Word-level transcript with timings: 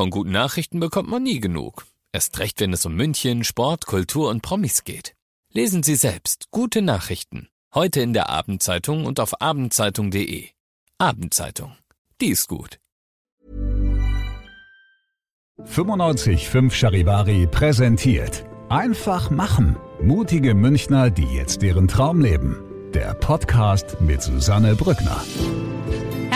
Von 0.00 0.08
guten 0.08 0.30
Nachrichten 0.30 0.80
bekommt 0.80 1.10
man 1.10 1.22
nie 1.22 1.40
genug. 1.40 1.84
Erst 2.10 2.38
recht, 2.38 2.58
wenn 2.60 2.72
es 2.72 2.86
um 2.86 2.94
München, 2.94 3.44
Sport, 3.44 3.84
Kultur 3.84 4.30
und 4.30 4.40
Promis 4.40 4.84
geht. 4.84 5.14
Lesen 5.52 5.82
Sie 5.82 5.94
selbst 5.94 6.46
gute 6.50 6.80
Nachrichten. 6.80 7.48
Heute 7.74 8.00
in 8.00 8.14
der 8.14 8.30
Abendzeitung 8.30 9.04
und 9.04 9.20
auf 9.20 9.42
abendzeitung.de. 9.42 10.48
Abendzeitung. 10.96 11.76
Die 12.18 12.28
ist 12.28 12.48
gut. 12.48 12.78
95.5 15.66 16.70
Charivari 16.70 17.46
präsentiert. 17.46 18.46
Einfach 18.70 19.28
machen. 19.28 19.76
Mutige 20.02 20.54
Münchner, 20.54 21.10
die 21.10 21.26
jetzt 21.26 21.60
deren 21.60 21.88
Traum 21.88 22.22
leben. 22.22 22.56
Der 22.94 23.12
Podcast 23.12 24.00
mit 24.00 24.22
Susanne 24.22 24.76
Brückner. 24.76 25.22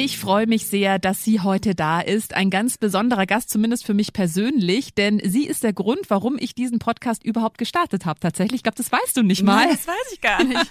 Ich 0.00 0.16
freue 0.16 0.46
mich 0.46 0.68
sehr, 0.68 1.00
dass 1.00 1.24
sie 1.24 1.40
heute 1.40 1.74
da 1.74 2.00
ist. 2.00 2.32
Ein 2.32 2.50
ganz 2.50 2.78
besonderer 2.78 3.26
Gast, 3.26 3.50
zumindest 3.50 3.84
für 3.84 3.94
mich 3.94 4.12
persönlich, 4.12 4.94
denn 4.94 5.20
sie 5.24 5.44
ist 5.44 5.64
der 5.64 5.72
Grund, 5.72 6.02
warum 6.08 6.36
ich 6.38 6.54
diesen 6.54 6.78
Podcast 6.78 7.24
überhaupt 7.24 7.58
gestartet 7.58 8.06
habe. 8.06 8.20
Tatsächlich, 8.20 8.58
ich 8.58 8.62
glaube, 8.62 8.76
das 8.76 8.92
weißt 8.92 9.16
du 9.16 9.24
nicht 9.24 9.42
mal. 9.42 9.66
Nein, 9.66 9.70
das 9.70 9.88
weiß 9.88 10.12
ich 10.12 10.20
gar 10.20 10.44
nicht. 10.44 10.58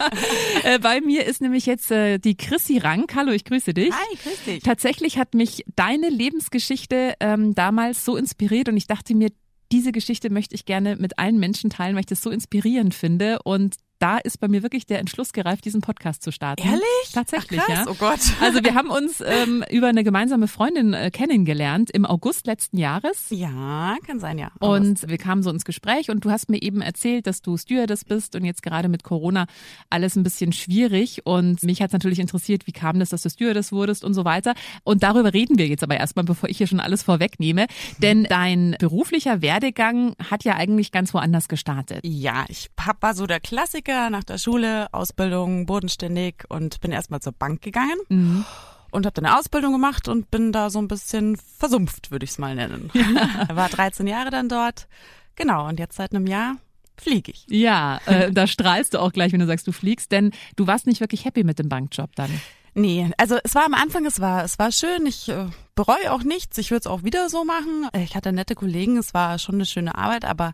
Äh, 0.63 0.79
bei 0.79 1.01
mir 1.01 1.25
ist 1.25 1.41
nämlich 1.41 1.65
jetzt 1.65 1.91
äh, 1.91 2.17
die 2.19 2.35
Chrissy 2.35 2.77
Rank. 2.77 3.15
Hallo, 3.15 3.31
ich 3.31 3.43
grüße 3.43 3.73
dich. 3.73 3.93
Hi, 3.93 4.17
grüß 4.23 4.43
dich. 4.45 4.63
Tatsächlich 4.63 5.17
hat 5.17 5.33
mich 5.33 5.65
deine 5.75 6.09
Lebensgeschichte 6.09 7.13
ähm, 7.19 7.53
damals 7.53 8.03
so 8.05 8.15
inspiriert 8.15 8.69
und 8.69 8.77
ich 8.77 8.87
dachte 8.87 9.13
mir, 9.13 9.29
diese 9.71 9.91
Geschichte 9.91 10.29
möchte 10.29 10.55
ich 10.55 10.65
gerne 10.65 10.95
mit 10.95 11.19
allen 11.19 11.37
Menschen 11.37 11.69
teilen, 11.69 11.95
weil 11.95 12.01
ich 12.01 12.07
das 12.07 12.21
so 12.21 12.29
inspirierend 12.29 12.95
finde. 12.95 13.39
Und 13.43 13.75
da 13.99 14.17
ist 14.17 14.39
bei 14.39 14.47
mir 14.47 14.63
wirklich 14.63 14.85
der 14.85 14.99
Entschluss 14.99 15.33
gereift, 15.33 15.65
diesen 15.65 15.81
Podcast 15.81 16.23
zu 16.23 16.31
starten. 16.31 16.61
Ehrlich? 16.67 16.83
Tatsächlich, 17.13 17.59
Ach, 17.61 17.65
krass. 17.67 17.85
ja. 17.85 17.91
Oh 17.91 17.95
Gott. 17.95 18.19
Also 18.41 18.63
wir 18.63 18.75
haben 18.75 18.89
uns 18.89 19.21
ähm, 19.25 19.63
über 19.71 19.87
eine 19.87 20.03
gemeinsame 20.03 20.47
Freundin 20.47 20.93
äh, 20.93 21.09
kennengelernt 21.11 21.89
im 21.91 22.05
August 22.05 22.45
letzten 22.47 22.77
Jahres. 22.77 23.25
Ja, 23.29 23.95
kann 24.05 24.19
sein, 24.19 24.37
ja. 24.37 24.51
Und 24.59 25.07
wir 25.09 25.17
kamen 25.17 25.43
so 25.43 25.49
ins 25.49 25.65
Gespräch 25.65 26.09
und 26.09 26.23
du 26.23 26.31
hast 26.31 26.49
mir 26.49 26.61
eben 26.61 26.81
erzählt, 26.81 27.27
dass 27.27 27.41
du 27.41 27.57
Stewardess 27.57 28.05
bist 28.05 28.35
und 28.35 28.45
jetzt 28.45 28.61
gerade 28.61 28.89
mit 28.89 29.03
Corona 29.03 29.47
alles 29.89 30.15
ein 30.15 30.23
bisschen 30.23 30.53
schwierig. 30.53 31.25
Und 31.25 31.63
mich 31.63 31.81
hat 31.81 31.93
natürlich 31.93 32.19
interessiert, 32.19 32.67
wie 32.67 32.71
kam 32.71 32.99
das, 32.99 33.09
dass 33.09 33.23
du 33.23 33.29
Stewardess 33.29 33.71
wurdest 33.71 34.03
und 34.05 34.13
so 34.13 34.23
weiter. 34.25 34.53
Und 34.83 35.03
darüber 35.03 35.33
reden 35.33 35.57
wir 35.57 35.67
jetzt 35.67 35.83
aber 35.83 35.97
erstmal, 35.97 36.25
bevor 36.25 36.49
ich 36.49 36.57
hier 36.57 36.67
schon 36.67 36.79
alles 36.79 37.03
vorwegnehme. 37.03 37.65
Denn 38.01 38.23
dein 38.25 38.75
beruflicher 38.79 39.41
Werdegang 39.41 40.13
hat 40.29 40.43
ja 40.43 40.55
eigentlich 40.55 40.91
ganz 40.91 41.13
woanders 41.13 41.47
gestartet. 41.47 41.99
Ja, 42.03 42.45
ich 42.49 42.69
hab- 42.79 43.01
war 43.01 43.13
so 43.15 43.27
der 43.27 43.39
Klassiker 43.39 43.86
nach 43.87 44.23
der 44.23 44.37
Schule, 44.37 44.87
Ausbildung, 44.93 45.65
bodenständig 45.65 46.43
und 46.49 46.79
bin 46.81 46.91
erstmal 46.91 47.19
zur 47.21 47.33
Bank 47.33 47.61
gegangen 47.61 47.97
Mhm. 48.09 48.45
und 48.91 49.05
habe 49.05 49.13
dann 49.13 49.25
eine 49.25 49.37
Ausbildung 49.39 49.71
gemacht 49.73 50.07
und 50.07 50.29
bin 50.31 50.51
da 50.51 50.69
so 50.69 50.79
ein 50.79 50.87
bisschen 50.87 51.37
versumpft, 51.57 52.11
würde 52.11 52.23
ich 52.25 52.31
es 52.31 52.37
mal 52.37 52.55
nennen. 52.55 52.91
war 53.53 53.69
13 53.69 54.07
Jahre 54.07 54.29
dann 54.29 54.49
dort. 54.49 54.87
Genau, 55.35 55.67
und 55.67 55.79
jetzt 55.79 55.95
seit 55.95 56.13
einem 56.13 56.27
Jahr 56.27 56.55
fliege 56.97 57.31
ich. 57.31 57.45
Ja, 57.47 57.99
äh, 58.07 58.31
da 58.31 58.47
strahlst 58.47 58.93
du 58.93 58.99
auch 58.99 59.11
gleich, 59.13 59.31
wenn 59.31 59.39
du 59.39 59.45
sagst, 59.45 59.67
du 59.67 59.71
fliegst, 59.71 60.11
denn 60.11 60.31
du 60.55 60.65
warst 60.67 60.87
nicht 60.87 60.99
wirklich 60.99 61.25
happy 61.25 61.43
mit 61.43 61.59
dem 61.59 61.69
Bankjob 61.69 62.15
dann. 62.15 62.31
Nee, 62.73 63.09
also 63.17 63.37
es 63.43 63.55
war 63.55 63.65
am 63.65 63.73
Anfang, 63.73 64.05
es 64.05 64.19
war, 64.19 64.43
es 64.43 64.59
war 64.59 64.71
schön. 64.71 65.05
Ich 65.07 65.29
äh, 65.29 65.45
bereue 65.75 66.11
auch 66.11 66.23
nichts. 66.23 66.57
Ich 66.59 66.69
würde 66.69 66.81
es 66.81 66.87
auch 66.87 67.03
wieder 67.03 67.27
so 67.29 67.43
machen. 67.43 67.87
Äh, 67.93 68.03
Ich 68.03 68.15
hatte 68.15 68.31
nette 68.31 68.53
Kollegen, 68.55 68.97
es 68.97 69.13
war 69.15 69.39
schon 69.39 69.55
eine 69.55 69.65
schöne 69.65 69.95
Arbeit, 69.95 70.25
aber 70.25 70.51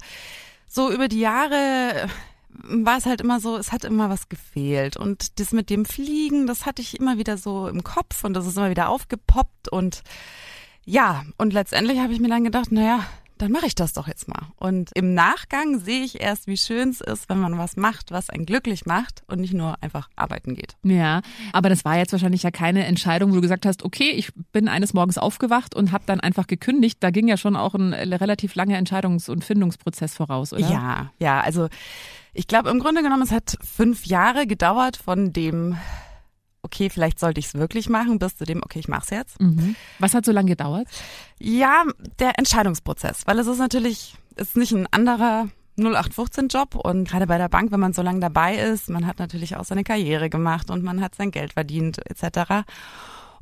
so 0.67 0.89
über 0.91 1.07
die 1.09 1.19
Jahre 1.19 1.55
äh, 1.55 2.07
war 2.63 2.97
es 2.97 3.05
halt 3.05 3.21
immer 3.21 3.39
so, 3.39 3.57
es 3.57 3.71
hat 3.71 3.83
immer 3.83 4.09
was 4.09 4.29
gefehlt. 4.29 4.97
Und 4.97 5.39
das 5.39 5.51
mit 5.51 5.69
dem 5.69 5.85
Fliegen, 5.85 6.47
das 6.47 6.65
hatte 6.65 6.81
ich 6.81 6.99
immer 6.99 7.17
wieder 7.17 7.37
so 7.37 7.67
im 7.67 7.83
Kopf 7.83 8.23
und 8.23 8.33
das 8.33 8.47
ist 8.47 8.57
immer 8.57 8.69
wieder 8.69 8.89
aufgepoppt 8.89 9.69
und 9.69 10.03
ja, 10.85 11.23
und 11.37 11.53
letztendlich 11.53 11.99
habe 11.99 12.11
ich 12.11 12.19
mir 12.19 12.27
dann 12.27 12.43
gedacht, 12.43 12.71
naja, 12.71 13.05
dann 13.37 13.51
mache 13.51 13.65
ich 13.65 13.75
das 13.75 13.93
doch 13.93 14.07
jetzt 14.07 14.27
mal. 14.27 14.47
Und 14.57 14.91
im 14.93 15.13
Nachgang 15.13 15.79
sehe 15.79 16.03
ich 16.03 16.21
erst, 16.21 16.47
wie 16.47 16.57
schön 16.57 16.89
es 16.89 17.01
ist, 17.01 17.29
wenn 17.29 17.39
man 17.39 17.57
was 17.57 17.75
macht, 17.75 18.11
was 18.11 18.29
einen 18.29 18.45
glücklich 18.45 18.85
macht 18.85 19.23
und 19.27 19.39
nicht 19.39 19.53
nur 19.53 19.75
einfach 19.81 20.09
arbeiten 20.15 20.55
geht. 20.55 20.75
Ja, 20.83 21.21
aber 21.51 21.69
das 21.69 21.83
war 21.83 21.97
jetzt 21.97 22.11
wahrscheinlich 22.11 22.43
ja 22.43 22.51
keine 22.51 22.85
Entscheidung, 22.85 23.31
wo 23.31 23.35
du 23.35 23.41
gesagt 23.41 23.65
hast, 23.65 23.83
okay, 23.83 24.11
ich 24.11 24.31
bin 24.51 24.67
eines 24.67 24.93
Morgens 24.93 25.17
aufgewacht 25.17 25.75
und 25.75 25.91
habe 25.91 26.03
dann 26.05 26.19
einfach 26.19 26.47
gekündigt. 26.47 26.97
Da 27.01 27.11
ging 27.11 27.27
ja 27.27 27.37
schon 27.37 27.55
auch 27.55 27.73
ein 27.73 27.93
relativ 27.93 28.55
langer 28.55 28.77
Entscheidungs- 28.77 29.29
und 29.29 29.43
Findungsprozess 29.43 30.15
voraus, 30.15 30.53
oder? 30.53 30.69
Ja, 30.69 31.11
ja, 31.19 31.41
also 31.41 31.67
ich 32.33 32.47
glaube 32.47 32.69
im 32.69 32.79
Grunde 32.79 33.03
genommen, 33.03 33.23
es 33.23 33.31
hat 33.31 33.57
fünf 33.61 34.05
Jahre 34.05 34.47
gedauert 34.47 34.97
von 34.97 35.33
dem, 35.33 35.77
okay, 36.63 36.89
vielleicht 36.89 37.19
sollte 37.19 37.39
ich 37.39 37.47
es 37.47 37.53
wirklich 37.53 37.89
machen, 37.89 38.19
bis 38.19 38.35
zu 38.37 38.45
dem, 38.45 38.63
okay, 38.63 38.79
ich 38.79 38.87
mache 38.87 39.03
es 39.03 39.09
jetzt. 39.11 39.39
Mhm. 39.39 39.75
Was 39.99 40.13
hat 40.13 40.25
so 40.25 40.31
lange 40.31 40.49
gedauert? 40.49 40.87
Ja, 41.39 41.83
der 42.19 42.39
Entscheidungsprozess, 42.39 43.27
weil 43.27 43.39
es 43.39 43.47
ist 43.47 43.59
natürlich, 43.59 44.15
ist 44.35 44.57
nicht 44.57 44.71
ein 44.71 44.87
anderer 44.91 45.47
0815-Job 45.77 46.75
und 46.75 47.07
gerade 47.07 47.27
bei 47.27 47.37
der 47.37 47.49
Bank, 47.49 47.71
wenn 47.71 47.79
man 47.79 47.93
so 47.93 48.01
lange 48.01 48.19
dabei 48.19 48.55
ist, 48.55 48.89
man 48.89 49.07
hat 49.07 49.19
natürlich 49.19 49.55
auch 49.55 49.65
seine 49.65 49.83
Karriere 49.83 50.29
gemacht 50.29 50.69
und 50.69 50.83
man 50.83 51.01
hat 51.01 51.15
sein 51.15 51.31
Geld 51.31 51.53
verdient 51.53 51.99
etc. 52.09 52.63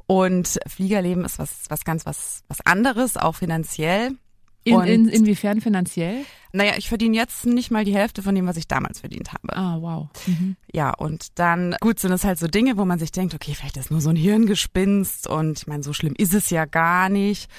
Und 0.08 0.60
Fliegerleben 0.68 1.26
ist 1.26 1.40
was, 1.40 1.66
was 1.70 1.84
ganz 1.84 2.06
was, 2.06 2.44
was 2.48 2.62
anderes, 2.66 3.18
auch 3.18 3.36
finanziell. 3.36 4.18
In, 4.64 4.80
in, 4.82 5.08
inwiefern 5.08 5.60
finanziell? 5.60 6.24
Naja, 6.54 6.74
ich 6.78 6.90
verdiene 6.90 7.16
jetzt 7.16 7.46
nicht 7.46 7.72
mal 7.72 7.86
die 7.86 7.96
Hälfte 7.96 8.22
von 8.22 8.36
dem, 8.36 8.46
was 8.46 8.58
ich 8.58 8.68
damals 8.68 9.00
verdient 9.00 9.34
habe. 9.34 9.56
Ah, 9.56 9.78
wow. 9.80 10.10
Mhm. 10.28 10.56
Ja, 10.72 10.92
und 10.94 11.40
dann, 11.40 11.76
gut, 11.80 12.00
sind 12.00 12.12
es 12.12 12.24
halt 12.24 12.38
so 12.38 12.48
Dinge, 12.48 12.78
wo 12.78 12.86
man 12.86 13.00
sich 13.00 13.12
denkt, 13.12 13.34
okay, 13.34 13.56
vielleicht 13.56 13.78
ist 13.78 13.90
nur 13.90 14.02
so 14.02 14.10
ein 14.10 14.16
Hirngespinst 14.16 15.28
und 15.28 15.60
ich 15.60 15.68
meine, 15.68 15.84
so 15.84 15.94
schlimm 15.94 16.14
ist 16.18 16.34
es 16.34 16.50
ja 16.50 16.66
gar 16.66 17.10
nicht. 17.10 17.50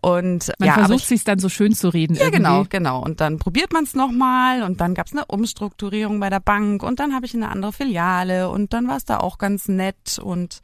Und 0.00 0.52
Man 0.58 0.66
ja, 0.66 0.74
versucht 0.74 1.00
ich, 1.00 1.06
sich 1.06 1.24
dann 1.24 1.38
so 1.38 1.48
schön 1.48 1.74
zu 1.74 1.88
reden. 1.88 2.14
ja, 2.14 2.22
irgendwie. 2.24 2.38
genau, 2.38 2.64
genau. 2.68 3.02
Und 3.02 3.20
dann 3.20 3.38
probiert 3.38 3.72
man 3.72 3.84
es 3.84 3.94
nochmal 3.94 4.62
und 4.62 4.80
dann 4.80 4.94
gab 4.94 5.06
es 5.06 5.12
eine 5.12 5.24
Umstrukturierung 5.26 6.20
bei 6.20 6.30
der 6.30 6.40
Bank 6.40 6.82
und 6.82 7.00
dann 7.00 7.14
habe 7.14 7.26
ich 7.26 7.34
eine 7.34 7.48
andere 7.48 7.72
Filiale 7.72 8.48
und 8.50 8.72
dann 8.72 8.88
war 8.88 8.96
es 8.96 9.04
da 9.04 9.18
auch 9.18 9.38
ganz 9.38 9.68
nett 9.68 10.18
und 10.18 10.60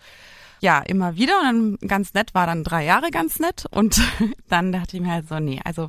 ja, 0.61 0.79
immer 0.81 1.17
wieder 1.17 1.39
und 1.41 1.79
dann 1.81 1.89
ganz 1.89 2.15
nett 2.15 2.35
war 2.35 2.47
dann 2.47 2.65
drei 2.65 2.85
Jahre 2.85 3.11
ganz 3.11 3.39
nett 3.39 3.67
und 3.71 4.01
dann 4.49 4.73
dachte 4.73 4.97
ich 4.97 5.03
mir 5.03 5.13
halt 5.13 5.29
so, 5.29 5.39
nee, 5.39 5.61
also 5.65 5.89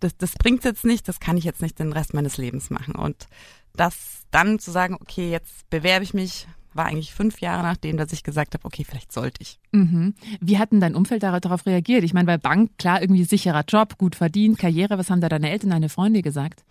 das, 0.00 0.16
das 0.16 0.32
bringt 0.32 0.64
jetzt 0.64 0.84
nicht, 0.84 1.06
das 1.08 1.20
kann 1.20 1.36
ich 1.36 1.44
jetzt 1.44 1.60
nicht 1.60 1.78
den 1.78 1.92
Rest 1.92 2.14
meines 2.14 2.38
Lebens 2.38 2.70
machen 2.70 2.94
und 2.94 3.26
das 3.74 4.22
dann 4.30 4.58
zu 4.58 4.70
sagen, 4.70 4.96
okay, 5.00 5.30
jetzt 5.30 5.68
bewerbe 5.70 6.04
ich 6.04 6.14
mich, 6.14 6.46
war 6.74 6.86
eigentlich 6.86 7.12
fünf 7.14 7.40
Jahre 7.40 7.62
nachdem, 7.62 7.96
dass 7.96 8.12
ich 8.12 8.22
gesagt 8.22 8.54
habe, 8.54 8.64
okay, 8.64 8.84
vielleicht 8.84 9.12
sollte 9.12 9.42
ich. 9.42 9.58
Mhm. 9.72 10.14
Wie 10.40 10.58
hat 10.58 10.72
denn 10.72 10.80
dein 10.80 10.94
Umfeld 10.94 11.22
dar- 11.22 11.40
darauf 11.40 11.66
reagiert? 11.66 12.04
Ich 12.04 12.14
meine, 12.14 12.26
bei 12.26 12.38
Bank, 12.38 12.70
klar, 12.78 13.00
irgendwie 13.02 13.24
sicherer 13.24 13.64
Job, 13.66 13.98
gut 13.98 14.14
verdient, 14.14 14.58
Karriere. 14.58 14.98
Was 14.98 15.10
haben 15.10 15.20
da 15.20 15.28
deine 15.28 15.50
Eltern, 15.50 15.70
deine 15.70 15.88
Freunde 15.88 16.22
gesagt? 16.22 16.64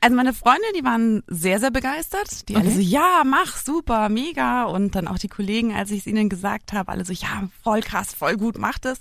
Also 0.00 0.16
meine 0.16 0.32
Freunde, 0.32 0.64
die 0.76 0.82
waren 0.84 1.22
sehr, 1.28 1.60
sehr 1.60 1.70
begeistert. 1.70 2.48
Die 2.48 2.56
alle 2.56 2.66
Okay. 2.66 2.74
so, 2.74 2.80
ja, 2.80 3.22
mach, 3.24 3.56
super, 3.56 4.08
mega. 4.08 4.64
Und 4.64 4.96
dann 4.96 5.06
auch 5.06 5.18
die 5.18 5.28
Kollegen, 5.28 5.72
als 5.74 5.92
ich 5.92 6.00
es 6.00 6.06
ihnen 6.08 6.28
gesagt 6.28 6.72
habe, 6.72 6.90
alle 6.90 7.04
so, 7.04 7.12
ja, 7.12 7.48
voll 7.62 7.82
krass, 7.82 8.12
voll 8.12 8.36
gut, 8.36 8.58
mach 8.58 8.78
das. 8.78 9.00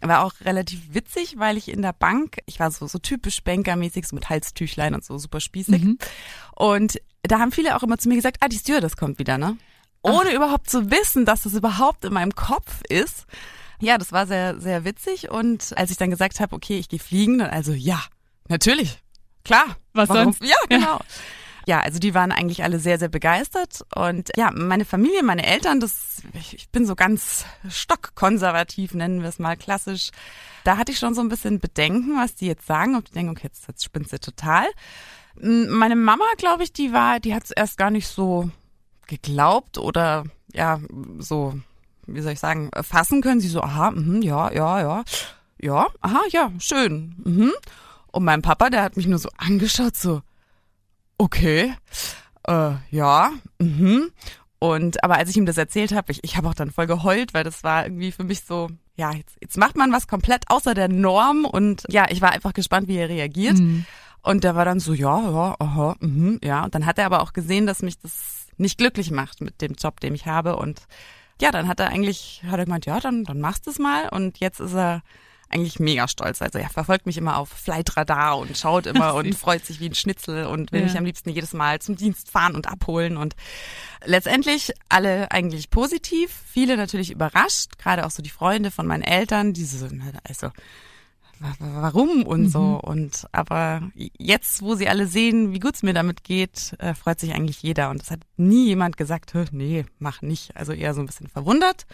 War 0.00 0.24
auch 0.24 0.32
relativ 0.44 0.94
witzig, 0.94 1.34
weil 1.38 1.56
ich 1.56 1.68
in 1.68 1.80
der 1.80 1.92
Bank, 1.92 2.38
ich 2.46 2.58
war 2.58 2.72
so, 2.72 2.88
so 2.88 2.98
typisch 2.98 3.40
Bankermäßig, 3.44 4.08
so 4.08 4.16
mit 4.16 4.28
Halstüchlein 4.28 4.96
und 4.96 5.04
so 5.04 5.16
super 5.16 5.38
spießig. 5.38 5.80
Und 6.56 7.00
da 7.22 7.38
haben 7.38 7.52
viele 7.52 7.76
auch 7.76 7.84
immer 7.84 7.98
zu 7.98 8.08
mir 8.08 8.16
gesagt, 8.16 8.38
ah, 8.40 8.48
die 8.48 8.58
Stewardess 8.58 8.96
kommt 8.96 9.20
wieder, 9.20 9.38
ne? 9.38 9.56
Ohne 10.02 10.34
überhaupt 10.34 10.68
zu 10.68 10.90
wissen, 10.90 11.24
dass 11.24 11.42
das 11.42 11.54
überhaupt 11.54 12.04
in 12.04 12.12
meinem 12.12 12.34
Kopf 12.34 12.82
ist. 12.88 13.26
Ja, 13.80 13.98
das 13.98 14.12
war 14.12 14.26
sehr, 14.26 14.60
sehr 14.60 14.84
witzig. 14.84 15.30
Und 15.30 15.76
als 15.76 15.90
ich 15.90 15.96
dann 15.96 16.10
gesagt 16.10 16.40
habe, 16.40 16.54
okay, 16.54 16.78
ich 16.78 16.88
gehe 16.88 16.98
fliegen, 16.98 17.38
dann 17.38 17.50
also, 17.50 17.72
ja, 17.72 18.00
natürlich, 18.48 19.02
klar. 19.44 19.76
Was 19.92 20.08
Warum? 20.08 20.32
sonst? 20.32 20.44
Ja, 20.44 20.56
genau. 20.68 21.00
Ja, 21.66 21.80
also 21.80 21.98
die 21.98 22.14
waren 22.14 22.32
eigentlich 22.32 22.64
alle 22.64 22.78
sehr, 22.78 22.98
sehr 22.98 23.08
begeistert. 23.08 23.84
Und 23.94 24.30
ja, 24.36 24.50
meine 24.52 24.84
Familie, 24.84 25.22
meine 25.22 25.46
Eltern, 25.46 25.80
das, 25.80 26.22
ich, 26.32 26.54
ich 26.54 26.70
bin 26.70 26.86
so 26.86 26.96
ganz 26.96 27.44
stockkonservativ, 27.68 28.94
nennen 28.94 29.22
wir 29.22 29.28
es 29.28 29.38
mal 29.38 29.56
klassisch. 29.56 30.10
Da 30.64 30.76
hatte 30.76 30.92
ich 30.92 30.98
schon 30.98 31.14
so 31.14 31.20
ein 31.20 31.28
bisschen 31.28 31.60
Bedenken, 31.60 32.16
was 32.16 32.34
die 32.34 32.46
jetzt 32.46 32.66
sagen, 32.66 32.96
ob 32.96 33.04
die 33.04 33.12
denken, 33.12 33.30
okay, 33.30 33.44
jetzt, 33.44 33.68
jetzt 33.68 33.84
spinnt 33.84 34.08
sie 34.08 34.18
total. 34.18 34.66
Meine 35.36 35.96
Mama, 35.96 36.24
glaube 36.36 36.64
ich, 36.64 36.72
die 36.72 36.92
war, 36.92 37.20
die 37.20 37.34
hat 37.34 37.44
es 37.44 37.50
erst 37.52 37.78
gar 37.78 37.90
nicht 37.90 38.08
so 38.08 38.50
geglaubt 39.06 39.78
oder 39.78 40.24
ja, 40.52 40.80
so, 41.18 41.54
wie 42.06 42.20
soll 42.20 42.32
ich 42.32 42.40
sagen, 42.40 42.70
fassen 42.82 43.20
können. 43.20 43.40
Sie 43.40 43.48
so, 43.48 43.62
aha, 43.62 43.90
mh, 43.90 44.24
ja, 44.24 44.52
ja, 44.52 44.80
ja, 44.80 45.04
ja, 45.60 45.86
aha, 46.00 46.20
ja, 46.30 46.50
schön. 46.58 47.14
Mhm. 47.24 47.52
Und 48.08 48.24
mein 48.24 48.42
Papa, 48.42 48.70
der 48.70 48.82
hat 48.82 48.96
mich 48.96 49.06
nur 49.06 49.18
so 49.18 49.30
angeschaut, 49.38 49.96
so, 49.96 50.22
okay, 51.18 51.74
äh, 52.46 52.72
ja, 52.90 53.30
mhm. 53.58 54.10
Und 54.58 55.02
aber 55.02 55.16
als 55.16 55.28
ich 55.28 55.36
ihm 55.36 55.46
das 55.46 55.58
erzählt 55.58 55.92
habe, 55.92 56.12
ich, 56.12 56.22
ich 56.22 56.36
habe 56.36 56.48
auch 56.48 56.54
dann 56.54 56.70
voll 56.70 56.86
geheult, 56.86 57.34
weil 57.34 57.42
das 57.42 57.64
war 57.64 57.84
irgendwie 57.84 58.12
für 58.12 58.22
mich 58.22 58.44
so, 58.44 58.68
ja, 58.96 59.12
jetzt, 59.12 59.36
jetzt 59.40 59.56
macht 59.56 59.76
man 59.76 59.90
was 59.90 60.06
komplett 60.06 60.44
außer 60.48 60.74
der 60.74 60.88
Norm 60.88 61.44
und 61.44 61.82
ja, 61.88 62.06
ich 62.10 62.20
war 62.20 62.30
einfach 62.30 62.52
gespannt, 62.52 62.86
wie 62.86 62.96
er 62.96 63.08
reagiert. 63.08 63.58
Mhm. 63.58 63.86
Und 64.22 64.44
der 64.44 64.54
war 64.54 64.64
dann 64.64 64.78
so, 64.78 64.92
ja, 64.92 65.20
ja, 65.20 65.56
aha, 65.58 65.96
mhm, 65.98 66.38
ja. 66.44 66.62
Und 66.62 66.76
dann 66.76 66.86
hat 66.86 66.98
er 66.98 67.06
aber 67.06 67.22
auch 67.22 67.32
gesehen, 67.32 67.66
dass 67.66 67.82
mich 67.82 67.98
das 67.98 68.41
nicht 68.56 68.78
glücklich 68.78 69.10
macht 69.10 69.40
mit 69.40 69.60
dem 69.60 69.74
Job, 69.74 70.00
den 70.00 70.14
ich 70.14 70.26
habe. 70.26 70.56
Und 70.56 70.82
ja, 71.40 71.50
dann 71.50 71.68
hat 71.68 71.80
er 71.80 71.88
eigentlich, 71.88 72.42
hat 72.46 72.58
er 72.58 72.64
gemeint, 72.64 72.86
ja, 72.86 73.00
dann, 73.00 73.24
dann 73.24 73.40
machst 73.40 73.66
du 73.66 73.70
es 73.70 73.78
mal. 73.78 74.08
Und 74.08 74.38
jetzt 74.38 74.60
ist 74.60 74.74
er 74.74 75.02
eigentlich 75.52 75.78
mega 75.78 76.08
stolz. 76.08 76.40
Also 76.40 76.58
er 76.58 76.70
verfolgt 76.70 77.06
mich 77.06 77.18
immer 77.18 77.36
auf 77.36 77.50
Flightradar 77.50 78.38
und 78.38 78.56
schaut 78.56 78.86
immer 78.86 79.14
und 79.16 79.34
freut 79.34 79.64
sich 79.64 79.80
wie 79.80 79.88
ein 79.88 79.94
Schnitzel 79.94 80.46
und 80.46 80.72
will 80.72 80.80
ja. 80.80 80.86
mich 80.86 80.96
am 80.96 81.04
liebsten 81.04 81.30
jedes 81.30 81.52
Mal 81.52 81.80
zum 81.80 81.96
Dienst 81.96 82.30
fahren 82.30 82.54
und 82.54 82.68
abholen. 82.68 83.16
Und 83.16 83.36
letztendlich 84.04 84.72
alle 84.88 85.30
eigentlich 85.30 85.70
positiv, 85.70 86.32
viele 86.46 86.76
natürlich 86.76 87.10
überrascht, 87.10 87.78
gerade 87.78 88.06
auch 88.06 88.10
so 88.10 88.22
die 88.22 88.30
Freunde 88.30 88.70
von 88.70 88.86
meinen 88.86 89.02
Eltern, 89.02 89.52
die 89.52 89.64
so, 89.64 89.86
also 90.24 90.50
warum 91.58 92.24
und 92.24 92.42
mhm. 92.42 92.48
so. 92.48 92.80
Und 92.82 93.26
aber 93.32 93.82
jetzt, 94.18 94.62
wo 94.62 94.74
sie 94.74 94.88
alle 94.88 95.06
sehen, 95.06 95.52
wie 95.52 95.58
gut 95.58 95.74
es 95.74 95.82
mir 95.82 95.94
damit 95.94 96.24
geht, 96.24 96.74
äh, 96.78 96.94
freut 96.94 97.20
sich 97.20 97.34
eigentlich 97.34 97.62
jeder. 97.62 97.90
Und 97.90 98.02
es 98.02 98.10
hat 98.10 98.20
nie 98.36 98.66
jemand 98.66 98.96
gesagt, 98.96 99.34
nee, 99.50 99.84
mach 99.98 100.22
nicht. 100.22 100.56
Also 100.56 100.72
eher 100.72 100.94
so 100.94 101.00
ein 101.00 101.06
bisschen 101.06 101.28
verwundert 101.28 101.86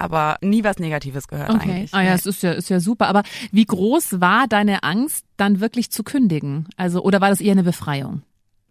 aber 0.00 0.38
nie 0.40 0.64
was 0.64 0.78
Negatives 0.78 1.28
gehört 1.28 1.50
okay. 1.50 1.70
eigentlich. 1.70 1.94
Ah 1.94 2.02
ja, 2.02 2.14
es 2.14 2.24
ist 2.24 2.42
ja, 2.42 2.52
ist 2.52 2.70
ja 2.70 2.80
super. 2.80 3.06
Aber 3.08 3.22
wie 3.52 3.66
groß 3.66 4.20
war 4.20 4.48
deine 4.48 4.82
Angst, 4.82 5.26
dann 5.36 5.60
wirklich 5.60 5.90
zu 5.90 6.02
kündigen? 6.02 6.66
Also, 6.76 7.02
oder 7.02 7.20
war 7.20 7.28
das 7.28 7.40
eher 7.40 7.52
eine 7.52 7.64
Befreiung? 7.64 8.22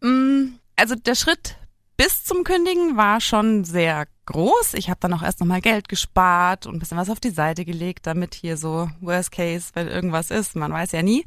Mm, 0.02 0.54
also 0.76 0.96
der 0.96 1.16
Schritt 1.16 1.56
bis 2.00 2.24
zum 2.24 2.46
Kündigen 2.46 2.96
war 2.96 3.19
schon 3.19 3.66
sehr 3.66 4.07
groß. 4.25 4.75
Ich 4.75 4.90
habe 4.90 5.01
dann 5.01 5.13
auch 5.13 5.22
erst 5.22 5.42
nochmal 5.42 5.60
Geld 5.60 5.90
gespart 5.90 6.66
und 6.66 6.78
ein 6.78 6.80
bisschen 6.80 6.98
was 6.98 7.10
auf 7.10 7.19
die 7.19 7.30
Seite 7.30 7.66
gelegt, 7.66 8.07
damit 8.07 8.36
hier 8.36 8.56
so 8.56 8.90
Worst 9.01 9.34
Case, 9.34 9.72
wenn 9.74 9.90
irgendwas 9.90 10.31
ist, 10.31 10.56
man 10.56 10.72
weiß 10.72 10.94
ja 10.94 11.01
nie. 11.01 11.25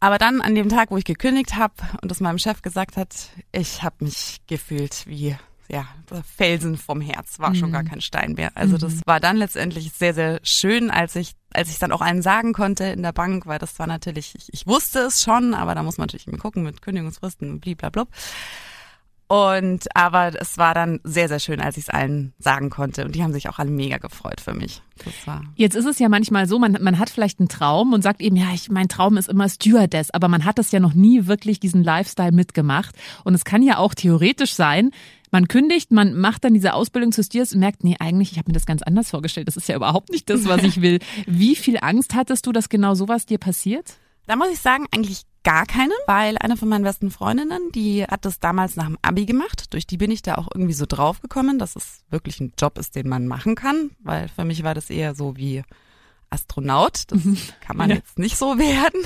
Aber 0.00 0.16
dann 0.16 0.40
an 0.40 0.54
dem 0.54 0.70
Tag, 0.70 0.90
wo 0.90 0.96
ich 0.96 1.04
gekündigt 1.04 1.56
habe 1.56 1.74
und 2.00 2.10
das 2.10 2.20
meinem 2.20 2.38
Chef 2.38 2.62
gesagt 2.62 2.96
hat, 2.96 3.28
ich 3.52 3.82
habe 3.82 3.96
mich 4.06 4.40
gefühlt 4.46 5.06
wie 5.06 5.36
ja, 5.68 5.86
Felsen 6.34 6.78
vom 6.78 7.02
Herz 7.02 7.38
war 7.38 7.54
schon 7.54 7.72
gar 7.72 7.82
mhm. 7.82 7.88
kein 7.88 8.00
Stein 8.00 8.32
mehr. 8.32 8.52
Also 8.54 8.78
das 8.78 8.94
mhm. 8.94 9.02
war 9.04 9.20
dann 9.20 9.36
letztendlich 9.36 9.92
sehr, 9.92 10.14
sehr 10.14 10.40
schön, 10.44 10.90
als 10.90 11.14
ich, 11.14 11.32
als 11.52 11.68
ich 11.68 11.78
dann 11.78 11.92
auch 11.92 12.00
allen 12.00 12.22
sagen 12.22 12.54
konnte 12.54 12.84
in 12.84 13.02
der 13.02 13.12
Bank, 13.12 13.44
weil 13.44 13.58
das 13.58 13.78
war 13.78 13.86
natürlich, 13.86 14.34
ich, 14.34 14.50
ich 14.50 14.66
wusste 14.66 15.00
es 15.00 15.22
schon, 15.22 15.52
aber 15.52 15.74
da 15.74 15.82
muss 15.82 15.98
man 15.98 16.06
natürlich 16.06 16.40
gucken 16.40 16.62
mit 16.62 16.80
Kündigungsfristen 16.80 17.50
und 17.50 17.60
blablabla. 17.60 18.06
Und 19.34 19.88
aber 19.96 20.40
es 20.40 20.58
war 20.58 20.74
dann 20.74 21.00
sehr, 21.02 21.26
sehr 21.26 21.40
schön, 21.40 21.60
als 21.60 21.76
ich 21.76 21.84
es 21.84 21.90
allen 21.90 22.34
sagen 22.38 22.70
konnte. 22.70 23.04
Und 23.04 23.16
die 23.16 23.24
haben 23.24 23.32
sich 23.32 23.48
auch 23.48 23.58
alle 23.58 23.72
mega 23.72 23.98
gefreut 23.98 24.40
für 24.40 24.54
mich. 24.54 24.80
Das 25.04 25.26
war 25.26 25.42
Jetzt 25.56 25.74
ist 25.74 25.86
es 25.86 25.98
ja 25.98 26.08
manchmal 26.08 26.46
so, 26.46 26.60
man, 26.60 26.78
man 26.80 27.00
hat 27.00 27.10
vielleicht 27.10 27.40
einen 27.40 27.48
Traum 27.48 27.92
und 27.94 28.02
sagt 28.02 28.20
eben, 28.20 28.36
ja, 28.36 28.54
ich, 28.54 28.70
mein 28.70 28.86
Traum 28.86 29.16
ist 29.16 29.28
immer 29.28 29.48
Stewardess, 29.48 30.12
aber 30.12 30.28
man 30.28 30.44
hat 30.44 30.60
das 30.60 30.70
ja 30.70 30.78
noch 30.78 30.94
nie 30.94 31.26
wirklich 31.26 31.58
diesen 31.58 31.82
Lifestyle 31.82 32.30
mitgemacht. 32.30 32.94
Und 33.24 33.34
es 33.34 33.44
kann 33.44 33.64
ja 33.64 33.78
auch 33.78 33.94
theoretisch 33.94 34.54
sein, 34.54 34.92
man 35.32 35.48
kündigt, 35.48 35.90
man 35.90 36.14
macht 36.14 36.44
dann 36.44 36.54
diese 36.54 36.72
Ausbildung 36.72 37.10
zu 37.10 37.24
Steers 37.24 37.54
und 37.54 37.58
merkt, 37.58 37.82
nee, 37.82 37.96
eigentlich, 37.98 38.30
ich 38.30 38.38
habe 38.38 38.50
mir 38.50 38.54
das 38.54 38.66
ganz 38.66 38.82
anders 38.82 39.10
vorgestellt. 39.10 39.48
Das 39.48 39.56
ist 39.56 39.68
ja 39.68 39.74
überhaupt 39.74 40.10
nicht 40.10 40.30
das, 40.30 40.46
was 40.46 40.62
ich 40.62 40.80
will. 40.80 41.00
Wie 41.26 41.56
viel 41.56 41.78
Angst 41.80 42.14
hattest 42.14 42.46
du, 42.46 42.52
dass 42.52 42.68
genau 42.68 42.94
sowas 42.94 43.26
dir 43.26 43.38
passiert? 43.38 43.94
Da 44.26 44.36
muss 44.36 44.48
ich 44.48 44.60
sagen, 44.60 44.86
eigentlich 44.90 45.22
gar 45.44 45.66
keine, 45.66 45.92
weil 46.06 46.38
eine 46.38 46.56
von 46.56 46.68
meinen 46.68 46.84
besten 46.84 47.10
Freundinnen, 47.10 47.70
die 47.72 48.04
hat 48.04 48.24
das 48.24 48.40
damals 48.40 48.76
nach 48.76 48.86
dem 48.86 48.98
Abi 49.02 49.26
gemacht. 49.26 49.72
Durch 49.74 49.86
die 49.86 49.98
bin 49.98 50.10
ich 50.10 50.22
da 50.22 50.36
auch 50.36 50.48
irgendwie 50.52 50.72
so 50.72 50.86
drauf 50.86 51.20
gekommen, 51.20 51.58
dass 51.58 51.76
es 51.76 52.00
wirklich 52.10 52.40
ein 52.40 52.52
Job 52.58 52.78
ist, 52.78 52.96
den 52.96 53.08
man 53.08 53.26
machen 53.26 53.54
kann, 53.54 53.90
weil 54.00 54.28
für 54.28 54.44
mich 54.44 54.64
war 54.64 54.74
das 54.74 54.88
eher 54.88 55.14
so 55.14 55.36
wie 55.36 55.62
Astronaut. 56.30 57.02
Das 57.08 57.24
mhm. 57.24 57.38
kann 57.60 57.76
man 57.76 57.90
ja. 57.90 57.96
jetzt 57.96 58.18
nicht 58.18 58.36
so 58.36 58.58
werden. 58.58 59.04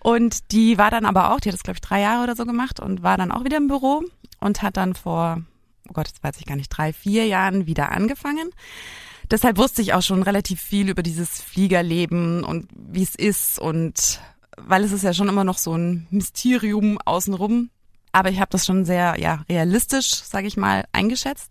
Und 0.00 0.52
die 0.52 0.76
war 0.76 0.90
dann 0.90 1.06
aber 1.06 1.32
auch, 1.32 1.40
die 1.40 1.48
hat 1.48 1.54
das 1.54 1.62
glaube 1.62 1.76
ich 1.76 1.80
drei 1.80 2.00
Jahre 2.00 2.22
oder 2.22 2.36
so 2.36 2.44
gemacht 2.44 2.78
und 2.78 3.02
war 3.02 3.16
dann 3.16 3.32
auch 3.32 3.44
wieder 3.44 3.56
im 3.56 3.68
Büro 3.68 4.02
und 4.40 4.62
hat 4.62 4.76
dann 4.76 4.94
vor, 4.94 5.42
oh 5.88 5.92
Gott, 5.94 6.10
das 6.12 6.22
weiß 6.22 6.40
ich 6.40 6.46
gar 6.46 6.56
nicht, 6.56 6.68
drei, 6.68 6.92
vier 6.92 7.26
Jahren 7.26 7.66
wieder 7.66 7.90
angefangen. 7.90 8.50
Deshalb 9.30 9.56
wusste 9.56 9.80
ich 9.80 9.94
auch 9.94 10.02
schon 10.02 10.22
relativ 10.22 10.60
viel 10.60 10.90
über 10.90 11.02
dieses 11.02 11.40
Fliegerleben 11.40 12.44
und 12.44 12.68
wie 12.74 13.02
es 13.02 13.14
ist 13.14 13.58
und 13.58 14.20
weil 14.58 14.84
es 14.84 14.92
ist 14.92 15.04
ja 15.04 15.12
schon 15.12 15.28
immer 15.28 15.44
noch 15.44 15.58
so 15.58 15.76
ein 15.76 16.06
Mysterium 16.10 16.98
außenrum. 17.04 17.70
Aber 18.12 18.30
ich 18.30 18.38
habe 18.40 18.50
das 18.50 18.64
schon 18.64 18.84
sehr 18.84 19.18
ja 19.18 19.44
realistisch, 19.48 20.14
sage 20.14 20.46
ich 20.46 20.56
mal, 20.56 20.84
eingeschätzt. 20.92 21.50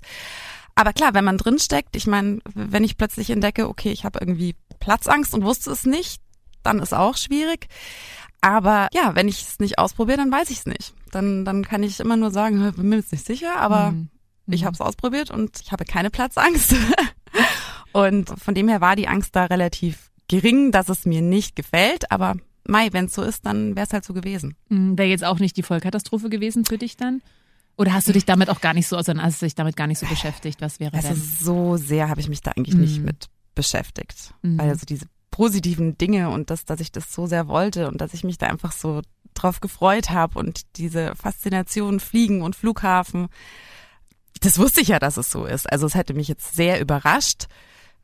Aber 0.75 0.93
klar, 0.93 1.13
wenn 1.13 1.25
man 1.25 1.37
drinsteckt, 1.37 1.95
ich 1.95 2.07
meine, 2.07 2.39
wenn 2.53 2.83
ich 2.83 2.97
plötzlich 2.97 3.29
entdecke, 3.29 3.67
okay, 3.67 3.91
ich 3.91 4.05
habe 4.05 4.19
irgendwie 4.19 4.55
Platzangst 4.79 5.33
und 5.33 5.43
wusste 5.43 5.71
es 5.71 5.85
nicht, 5.85 6.21
dann 6.63 6.79
ist 6.79 6.93
auch 6.93 7.17
schwierig. 7.17 7.67
Aber 8.41 8.87
ja, 8.93 9.15
wenn 9.15 9.27
ich 9.27 9.41
es 9.41 9.59
nicht 9.59 9.77
ausprobiere, 9.77 10.17
dann 10.17 10.31
weiß 10.31 10.49
ich 10.49 10.59
es 10.59 10.65
nicht. 10.65 10.93
Dann, 11.11 11.45
dann 11.45 11.63
kann 11.63 11.83
ich 11.83 11.99
immer 11.99 12.17
nur 12.17 12.31
sagen, 12.31 12.73
bin 12.75 12.89
mir 12.89 12.97
jetzt 12.97 13.11
nicht 13.11 13.25
sicher, 13.25 13.57
aber 13.57 13.91
mhm. 13.91 14.09
ich 14.47 14.61
mhm. 14.61 14.65
habe 14.65 14.73
es 14.73 14.81
ausprobiert 14.81 15.31
und 15.31 15.61
ich 15.61 15.71
habe 15.71 15.85
keine 15.85 16.09
Platzangst. 16.09 16.75
und 17.93 18.29
von 18.39 18.55
dem 18.55 18.67
her 18.67 18.81
war 18.81 18.95
die 18.95 19.07
Angst 19.07 19.35
da 19.35 19.45
relativ 19.45 20.11
gering, 20.27 20.71
dass 20.71 20.89
es 20.89 21.05
mir 21.05 21.21
nicht 21.21 21.55
gefällt, 21.55 22.11
aber 22.11 22.35
Mai, 22.65 22.89
wenn 22.91 23.05
es 23.05 23.13
so 23.13 23.23
ist, 23.23 23.45
dann 23.45 23.75
wäre 23.75 23.85
es 23.85 23.93
halt 23.93 24.05
so 24.05 24.13
gewesen. 24.13 24.55
Mhm, 24.69 24.97
wäre 24.97 25.09
jetzt 25.09 25.23
auch 25.23 25.39
nicht 25.39 25.57
die 25.57 25.63
Vollkatastrophe 25.63 26.29
gewesen 26.29 26.65
für 26.65 26.77
dich 26.77 26.97
dann? 26.97 27.21
Oder 27.75 27.93
hast 27.93 28.07
du 28.07 28.13
dich 28.13 28.25
damit 28.25 28.49
auch 28.49 28.61
gar 28.61 28.73
nicht 28.73 28.87
so, 28.87 28.95
also 28.95 29.13
hast 29.15 29.41
du 29.41 29.45
dich 29.45 29.55
damit 29.55 29.75
gar 29.75 29.87
nicht 29.87 29.99
so 29.99 30.05
beschäftigt? 30.05 30.61
Was 30.61 30.79
wäre 30.79 30.93
also 30.93 31.09
denn? 31.09 31.17
so 31.17 31.77
sehr 31.77 32.07
habe 32.07 32.21
ich 32.21 32.29
mich 32.29 32.41
da 32.41 32.51
eigentlich 32.51 32.75
mhm. 32.75 32.81
nicht 32.81 33.01
mit 33.01 33.29
beschäftigt. 33.55 34.33
Mhm. 34.41 34.59
Weil 34.59 34.69
also 34.69 34.85
diese 34.85 35.05
positiven 35.31 35.97
Dinge 35.97 36.29
und 36.29 36.51
das, 36.51 36.65
dass 36.65 36.79
ich 36.79 36.91
das 36.91 37.11
so 37.11 37.25
sehr 37.25 37.47
wollte 37.47 37.87
und 37.87 37.99
dass 37.99 38.13
ich 38.13 38.23
mich 38.23 38.37
da 38.37 38.47
einfach 38.47 38.71
so 38.71 39.01
drauf 39.33 39.61
gefreut 39.61 40.11
habe 40.11 40.37
und 40.37 40.61
diese 40.77 41.15
Faszination 41.15 41.99
Fliegen 41.99 42.43
und 42.43 42.55
Flughafen, 42.55 43.29
das 44.41 44.59
wusste 44.59 44.81
ich 44.81 44.89
ja, 44.89 44.99
dass 44.99 45.17
es 45.17 45.31
so 45.31 45.45
ist. 45.45 45.71
Also 45.71 45.87
es 45.87 45.95
hätte 45.95 46.13
mich 46.13 46.27
jetzt 46.27 46.55
sehr 46.55 46.79
überrascht, 46.79 47.47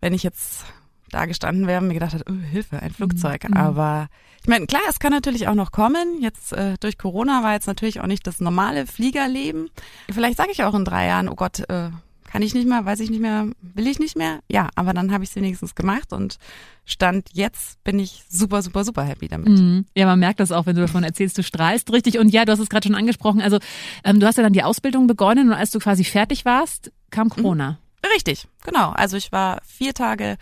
wenn 0.01 0.13
ich 0.13 0.23
jetzt 0.23 0.65
da 1.09 1.25
gestanden 1.25 1.67
wäre 1.67 1.81
und 1.81 1.87
mir 1.87 1.93
gedacht 1.93 2.13
hätte, 2.13 2.25
oh, 2.29 2.51
Hilfe, 2.51 2.81
ein 2.81 2.91
Flugzeug. 2.91 3.47
Mhm. 3.47 3.55
Aber 3.55 4.07
ich 4.41 4.47
meine, 4.47 4.67
klar, 4.67 4.81
es 4.89 4.99
kann 4.99 5.11
natürlich 5.11 5.47
auch 5.47 5.55
noch 5.55 5.71
kommen. 5.71 6.21
Jetzt 6.21 6.53
äh, 6.53 6.75
durch 6.79 6.97
Corona 6.97 7.43
war 7.43 7.53
jetzt 7.53 7.67
natürlich 7.67 7.99
auch 7.99 8.07
nicht 8.07 8.25
das 8.25 8.39
normale 8.39 8.87
Fliegerleben. 8.87 9.69
Vielleicht 10.09 10.37
sage 10.37 10.51
ich 10.51 10.63
auch 10.63 10.73
in 10.73 10.85
drei 10.85 11.07
Jahren, 11.07 11.29
oh 11.29 11.35
Gott, 11.35 11.59
äh, 11.69 11.89
kann 12.29 12.43
ich 12.43 12.53
nicht 12.53 12.67
mehr, 12.67 12.85
weiß 12.85 12.99
ich 12.99 13.09
nicht 13.09 13.21
mehr, 13.21 13.47
will 13.61 13.87
ich 13.87 13.99
nicht 13.99 14.15
mehr. 14.15 14.39
Ja, 14.47 14.69
aber 14.75 14.93
dann 14.93 15.11
habe 15.11 15.23
ich 15.23 15.31
es 15.31 15.35
wenigstens 15.35 15.73
gemacht 15.73 16.13
und 16.13 16.37
Stand 16.85 17.29
jetzt 17.33 17.83
bin 17.83 17.99
ich 17.99 18.23
super, 18.29 18.61
super, 18.61 18.83
super 18.83 19.03
happy 19.03 19.27
damit. 19.27 19.49
Mhm. 19.49 19.85
Ja, 19.95 20.05
man 20.05 20.19
merkt 20.19 20.39
das 20.39 20.51
auch, 20.51 20.65
wenn 20.65 20.75
du 20.75 20.81
davon 20.81 21.03
erzählst, 21.03 21.37
du 21.37 21.43
strahlst 21.43 21.91
richtig. 21.91 22.19
Und 22.19 22.29
ja, 22.29 22.45
du 22.45 22.51
hast 22.51 22.59
es 22.59 22.69
gerade 22.69 22.87
schon 22.87 22.95
angesprochen. 22.95 23.41
Also 23.41 23.59
ähm, 24.03 24.19
du 24.19 24.27
hast 24.27 24.37
ja 24.37 24.43
dann 24.43 24.53
die 24.53 24.63
Ausbildung 24.63 25.07
begonnen 25.07 25.49
und 25.49 25.53
als 25.53 25.71
du 25.71 25.79
quasi 25.79 26.03
fertig 26.03 26.45
warst, 26.45 26.91
kam. 27.09 27.29
Corona. 27.29 27.71
Mhm. 27.71 27.77
Richtig, 28.13 28.47
genau. 28.63 28.91
Also 28.91 29.17
ich 29.17 29.31
war 29.31 29.59
vier 29.65 29.93
Tage 29.93 30.37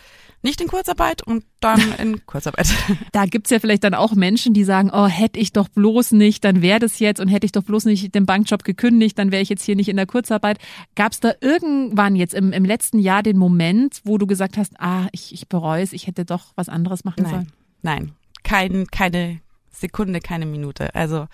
nicht 0.47 0.61
in 0.61 0.67
Kurzarbeit 0.67 1.21
und 1.21 1.43
dann 1.59 1.81
in 1.97 2.25
Kurzarbeit. 2.25 2.67
Da 3.11 3.25
gibt's 3.25 3.49
ja 3.49 3.59
vielleicht 3.59 3.83
dann 3.83 3.93
auch 3.93 4.15
Menschen, 4.15 4.53
die 4.53 4.63
sagen, 4.63 4.89
oh, 4.93 5.07
hätte 5.07 5.39
ich 5.39 5.51
doch 5.51 5.67
bloß 5.67 6.13
nicht, 6.13 6.43
dann 6.43 6.61
wäre 6.61 6.79
das 6.79 6.99
jetzt 6.99 7.19
und 7.19 7.27
hätte 7.27 7.45
ich 7.45 7.51
doch 7.51 7.63
bloß 7.63 7.85
nicht 7.85 8.15
den 8.15 8.25
Bankjob 8.25 8.63
gekündigt, 8.63 9.19
dann 9.19 9.31
wäre 9.31 9.41
ich 9.41 9.49
jetzt 9.49 9.63
hier 9.63 9.75
nicht 9.75 9.89
in 9.89 9.97
der 9.97 10.05
Kurzarbeit. 10.05 10.57
Gab's 10.95 11.19
da 11.19 11.33
irgendwann 11.41 12.15
jetzt 12.15 12.33
im, 12.33 12.53
im 12.53 12.63
letzten 12.63 12.99
Jahr 12.99 13.23
den 13.23 13.37
Moment, 13.37 14.01
wo 14.05 14.17
du 14.17 14.25
gesagt 14.25 14.57
hast, 14.57 14.79
ah, 14.79 15.07
ich, 15.11 15.33
ich 15.33 15.49
bereue 15.49 15.83
es, 15.83 15.91
ich 15.91 16.07
hätte 16.07 16.23
doch 16.23 16.53
was 16.55 16.69
anderes 16.69 17.03
machen 17.03 17.23
nein, 17.23 17.31
sollen? 17.31 17.51
Nein, 17.81 18.13
kein, 18.43 18.87
keine 18.87 19.41
Sekunde, 19.69 20.21
keine 20.21 20.45
Minute. 20.45 20.95
Also, 20.95 21.27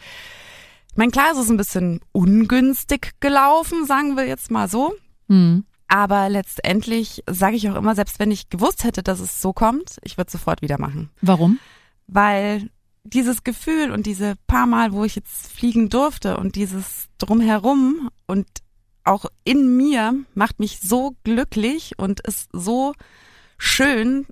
mein 0.95 1.11
klar, 1.11 1.31
es 1.33 1.37
ist 1.37 1.51
ein 1.51 1.57
bisschen 1.57 2.01
ungünstig 2.11 3.11
gelaufen, 3.19 3.85
sagen 3.85 4.17
wir 4.17 4.25
jetzt 4.25 4.49
mal 4.49 4.67
so. 4.67 4.93
Hm. 5.29 5.65
Aber 5.93 6.27
letztendlich 6.27 7.23
sage 7.29 7.55
ich 7.55 7.69
auch 7.69 7.75
immer, 7.75 7.93
selbst 7.93 8.17
wenn 8.17 8.31
ich 8.31 8.49
gewusst 8.49 8.83
hätte, 8.83 9.03
dass 9.03 9.19
es 9.19 9.43
so 9.43 9.53
kommt, 9.53 9.97
ich 10.01 10.17
würde 10.17 10.31
sofort 10.31 10.63
wieder 10.63 10.79
machen. 10.79 11.11
Warum? 11.21 11.59
Weil 12.07 12.71
dieses 13.03 13.43
Gefühl 13.43 13.91
und 13.91 14.07
diese 14.07 14.33
paar 14.47 14.65
Mal, 14.65 14.91
wo 14.91 15.03
ich 15.03 15.13
jetzt 15.15 15.51
fliegen 15.53 15.89
durfte 15.89 16.37
und 16.37 16.55
dieses 16.55 17.09
drumherum 17.19 18.09
und 18.25 18.47
auch 19.03 19.25
in 19.43 19.77
mir 19.77 20.15
macht 20.33 20.59
mich 20.59 20.79
so 20.79 21.15
glücklich 21.23 21.93
und 21.99 22.21
ist 22.21 22.49
so 22.51 22.95
schön, 23.59 24.25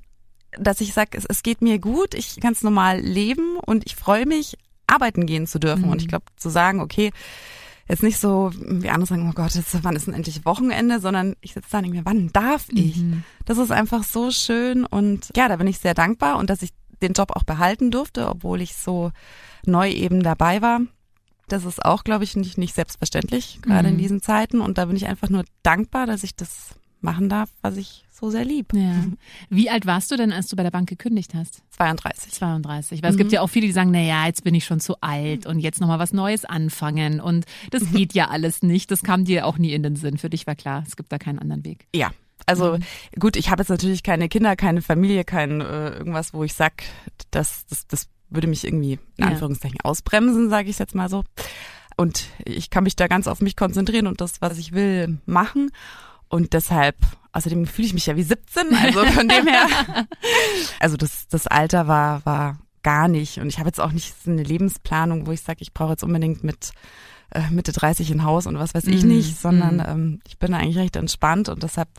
dass 0.57 0.81
ich 0.81 0.93
sage, 0.95 1.15
es, 1.15 1.25
es, 1.25 1.43
geht 1.43 1.61
mir 1.61 1.77
gut, 1.77 2.15
ich 2.15 2.39
kann 2.39 2.53
es 2.53 2.63
normal 2.63 3.01
leben 3.01 3.57
und 3.57 3.85
ich 3.85 3.95
freue 3.95 4.25
mich, 4.25 4.57
arbeiten 4.87 5.27
gehen 5.27 5.45
zu 5.45 5.59
dürfen. 5.59 5.85
Mhm. 5.85 5.91
Und 5.91 6.01
ich 6.01 6.07
glaube, 6.07 6.25
zu 6.37 6.49
sagen, 6.49 6.79
okay, 6.79 7.11
jetzt 7.91 8.03
nicht 8.03 8.17
so, 8.17 8.51
wie 8.57 8.89
andere 8.89 9.05
sagen, 9.07 9.29
oh 9.29 9.33
Gott, 9.33 9.53
jetzt, 9.53 9.83
wann 9.83 9.95
ist 9.95 10.07
denn 10.07 10.13
endlich 10.13 10.45
Wochenende, 10.45 10.99
sondern 10.99 11.35
ich 11.41 11.53
sitze 11.53 11.67
da 11.71 11.77
und 11.79 11.83
denke 11.83 11.97
mir, 11.99 12.05
wann 12.05 12.31
darf 12.31 12.67
ich? 12.69 12.97
Mhm. 12.97 13.23
Das 13.45 13.57
ist 13.57 13.71
einfach 13.71 14.03
so 14.03 14.31
schön 14.31 14.85
und 14.85 15.29
ja, 15.35 15.47
da 15.49 15.57
bin 15.57 15.67
ich 15.67 15.79
sehr 15.79 15.93
dankbar 15.93 16.37
und 16.37 16.49
dass 16.49 16.61
ich 16.61 16.71
den 17.01 17.13
Job 17.13 17.31
auch 17.35 17.43
behalten 17.43 17.91
durfte, 17.91 18.29
obwohl 18.29 18.61
ich 18.61 18.75
so 18.75 19.11
neu 19.65 19.89
eben 19.91 20.23
dabei 20.23 20.61
war. 20.61 20.79
Das 21.47 21.65
ist 21.65 21.83
auch, 21.83 22.03
glaube 22.05 22.23
ich, 22.23 22.35
nicht, 22.37 22.57
nicht 22.57 22.75
selbstverständlich, 22.75 23.59
gerade 23.61 23.89
Mhm. 23.89 23.95
in 23.95 23.97
diesen 23.97 24.21
Zeiten. 24.21 24.61
Und 24.61 24.77
da 24.77 24.85
bin 24.85 24.95
ich 24.95 25.07
einfach 25.07 25.29
nur 25.29 25.43
dankbar, 25.63 26.05
dass 26.05 26.23
ich 26.23 26.35
das 26.35 26.69
machen 27.01 27.27
darf, 27.27 27.49
was 27.61 27.75
ich 27.75 28.05
so 28.21 28.29
sehr 28.29 28.45
lieb. 28.45 28.73
Ja. 28.73 29.03
Wie 29.49 29.69
alt 29.69 29.85
warst 29.85 30.09
du 30.11 30.15
denn, 30.15 30.31
als 30.31 30.47
du 30.47 30.55
bei 30.55 30.63
der 30.63 30.71
Bank 30.71 30.87
gekündigt 30.87 31.33
hast? 31.33 31.63
32. 31.71 32.31
32. 32.31 33.03
Weil 33.03 33.11
es 33.11 33.17
gibt 33.17 33.31
ja 33.33 33.41
auch 33.41 33.47
viele, 33.47 33.67
die 33.67 33.73
sagen, 33.73 33.91
na 33.91 33.99
ja, 34.01 34.25
jetzt 34.27 34.43
bin 34.43 34.55
ich 34.55 34.63
schon 34.63 34.79
zu 34.79 34.95
alt 35.01 35.45
und 35.45 35.59
jetzt 35.59 35.81
nochmal 35.81 35.99
was 35.99 36.13
Neues 36.13 36.45
anfangen 36.45 37.19
und 37.19 37.45
das 37.71 37.91
geht 37.91 38.13
ja 38.13 38.29
alles 38.29 38.61
nicht. 38.63 38.91
Das 38.91 39.03
kam 39.03 39.25
dir 39.25 39.45
auch 39.45 39.57
nie 39.57 39.73
in 39.73 39.83
den 39.83 39.95
Sinn. 39.95 40.17
Für 40.17 40.29
dich 40.29 40.47
war 40.47 40.55
klar, 40.55 40.83
es 40.87 40.95
gibt 40.95 41.11
da 41.11 41.17
keinen 41.17 41.39
anderen 41.39 41.65
Weg. 41.65 41.87
Ja. 41.93 42.11
Also 42.45 42.77
Mhm. 42.77 43.19
gut, 43.19 43.35
ich 43.35 43.49
habe 43.49 43.61
jetzt 43.61 43.69
natürlich 43.69 44.01
keine 44.03 44.29
Kinder, 44.29 44.55
keine 44.55 44.81
Familie, 44.81 45.23
kein 45.23 45.61
äh, 45.61 45.89
irgendwas, 45.89 46.33
wo 46.33 46.43
ich 46.43 46.53
sag, 46.53 46.83
das, 47.31 47.65
das, 47.67 47.85
das 47.87 48.07
würde 48.29 48.47
mich 48.47 48.63
irgendwie 48.63 48.93
in 49.17 49.25
Ja. 49.25 49.27
Anführungszeichen 49.27 49.79
ausbremsen, 49.81 50.49
sage 50.49 50.69
ich 50.69 50.79
jetzt 50.79 50.95
mal 50.95 51.09
so. 51.09 51.23
Und 51.97 52.25
ich 52.45 52.69
kann 52.69 52.83
mich 52.85 52.95
da 52.95 53.07
ganz 53.07 53.27
auf 53.27 53.41
mich 53.41 53.55
konzentrieren 53.55 54.07
und 54.07 54.21
das, 54.21 54.41
was 54.41 54.57
ich 54.57 54.71
will, 54.71 55.19
machen. 55.25 55.71
Und 56.31 56.53
deshalb, 56.53 56.95
außerdem 57.33 57.65
fühle 57.67 57.87
ich 57.87 57.93
mich 57.93 58.05
ja 58.05 58.15
wie 58.15 58.23
17, 58.23 58.73
also 58.73 59.05
von 59.05 59.27
dem 59.27 59.47
her. 59.47 59.67
Also 60.79 60.97
das, 60.97 61.27
das 61.27 61.45
Alter 61.45 61.87
war, 61.87 62.25
war 62.25 62.57
gar 62.83 63.09
nicht. 63.09 63.39
Und 63.39 63.49
ich 63.49 63.59
habe 63.59 63.67
jetzt 63.67 63.81
auch 63.81 63.91
nicht 63.91 64.15
so 64.23 64.31
eine 64.31 64.41
Lebensplanung, 64.41 65.27
wo 65.27 65.31
ich 65.31 65.41
sage, 65.41 65.59
ich 65.61 65.73
brauche 65.73 65.91
jetzt 65.91 66.03
unbedingt 66.03 66.43
mit 66.43 66.71
äh, 67.31 67.49
Mitte 67.51 67.73
30 67.73 68.09
ein 68.11 68.23
Haus 68.23 68.47
und 68.47 68.57
was 68.57 68.73
weiß 68.73 68.87
ich 68.87 69.03
Mhm, 69.03 69.09
nicht, 69.09 69.39
sondern 69.39 69.75
mhm. 69.75 69.85
ähm, 69.87 70.19
ich 70.25 70.39
bin 70.39 70.53
eigentlich 70.53 70.77
recht 70.77 70.95
entspannt 70.95 71.49
und 71.49 71.63
deshalb 71.63 71.89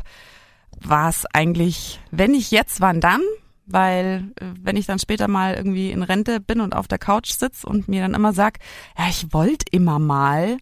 war 0.81 1.11
es 1.11 1.27
eigentlich, 1.27 2.01
wenn 2.11 2.33
nicht 2.33 2.51
jetzt, 2.51 2.81
wann 2.81 3.01
dann? 3.01 3.21
Weil 3.67 4.33
äh, 4.37 4.47
wenn 4.63 4.77
ich 4.77 4.87
dann 4.87 4.99
später 4.99 5.29
mal 5.29 5.55
irgendwie 5.55 5.91
in 5.91 6.03
Rente 6.03 6.41
bin 6.41 6.61
und 6.63 6.75
auf 6.75 6.89
der 6.89 6.99
Couch 6.99 7.33
sitz 7.33 7.65
und 7.65 7.87
mir 7.87 8.01
dann 8.01 8.15
immer 8.15 8.33
sag, 8.33 8.59
ja, 8.99 9.09
ich 9.09 9.33
wollte 9.35 9.67
immer 9.71 9.99
mal, 9.99 10.57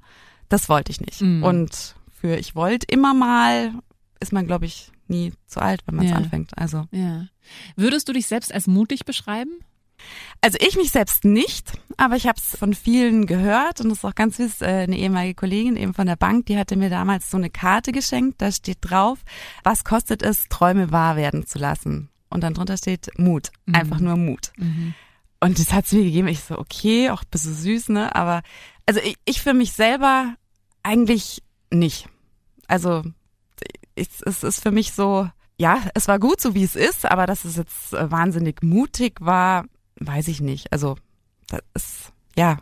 das 0.49 0.69
wollte 0.69 0.91
ich 0.91 1.01
nicht. 1.01 1.23
Mhm. 1.23 1.45
Und 1.45 1.95
für 2.21 2.37
ich 2.37 2.55
wollte 2.55 2.87
immer 2.91 3.15
mal 3.15 3.73
ist 4.21 4.33
man, 4.33 4.47
glaube 4.47 4.67
ich, 4.67 4.93
nie 5.09 5.33
zu 5.47 5.61
alt, 5.61 5.81
wenn 5.87 5.95
man 5.97 6.05
es 6.05 6.11
Ja. 6.11 6.17
anfängt. 6.19 6.57
Also 6.57 6.87
Ja. 6.91 7.27
Würdest 7.77 8.09
du 8.09 8.13
dich 8.13 8.27
selbst 8.27 8.53
als 8.53 8.67
mutig 8.67 9.05
beschreiben? 9.07 9.51
Also 10.41 10.57
ich 10.67 10.77
mich 10.77 10.91
selbst 10.93 11.25
nicht, 11.25 11.73
aber 11.99 12.17
ich 12.17 12.27
habe 12.27 12.39
es 12.39 12.57
von 12.59 12.73
vielen 12.75 13.27
gehört 13.27 13.81
und 13.81 13.91
das 13.91 13.99
ist 13.99 14.05
auch 14.05 14.15
ganz 14.15 14.37
süß. 14.39 14.63
Äh, 14.63 14.67
eine 14.85 14.97
ehemalige 14.99 15.35
Kollegin 15.35 15.77
eben 15.77 15.93
von 15.95 16.07
der 16.07 16.17
Bank, 16.17 16.47
die 16.47 16.57
hatte 16.59 16.77
mir 16.77 16.89
damals 16.91 17.31
so 17.31 17.37
eine 17.37 17.51
Karte 17.51 17.93
geschenkt. 17.93 18.41
Da 18.41 18.51
steht 18.53 18.79
drauf, 18.81 19.19
was 19.63 19.85
kostet 19.85 20.23
es, 20.23 20.49
Träume 20.49 20.91
wahr 20.93 21.17
werden 21.17 21.47
zu 21.47 21.59
lassen. 21.59 22.09
Und 22.31 22.43
dann 22.43 22.55
drunter 22.55 22.77
steht 22.79 23.11
Mut, 23.19 23.51
Mhm. 23.67 23.75
einfach 23.75 24.01
nur 24.01 24.17
Mut. 24.17 24.53
Und 25.41 25.59
das 25.59 25.73
hat 25.73 25.87
sie 25.87 25.97
mir 25.99 26.05
gegeben. 26.05 26.29
Ich 26.29 26.41
so, 26.41 26.59
okay, 26.59 27.11
auch 27.11 27.23
ein 27.23 27.29
bisschen 27.31 27.55
süß, 27.55 27.89
ne? 27.91 28.15
Aber 28.15 28.43
also 28.87 29.01
ich, 29.01 29.17
ich 29.27 29.41
für 29.43 29.53
mich 29.55 29.73
selber 29.73 30.35
eigentlich 30.83 31.43
nicht. 31.71 32.09
Also 32.67 33.03
es 33.95 34.43
ist 34.43 34.63
für 34.63 34.71
mich 34.71 34.93
so, 34.93 35.29
ja, 35.59 35.83
es 35.95 36.09
war 36.09 36.19
gut, 36.19 36.41
so 36.41 36.55
wie 36.55 36.65
es 36.65 36.77
ist, 36.77 37.05
aber 37.05 37.27
dass 37.27 37.45
es 37.45 37.57
jetzt 37.57 37.93
wahnsinnig 37.93 38.63
mutig 38.63 39.21
war, 39.21 39.65
weiß 39.97 40.29
ich 40.29 40.41
nicht. 40.41 40.73
Also 40.73 40.97
das 41.49 41.61
ist, 41.75 42.13
ja, 42.37 42.59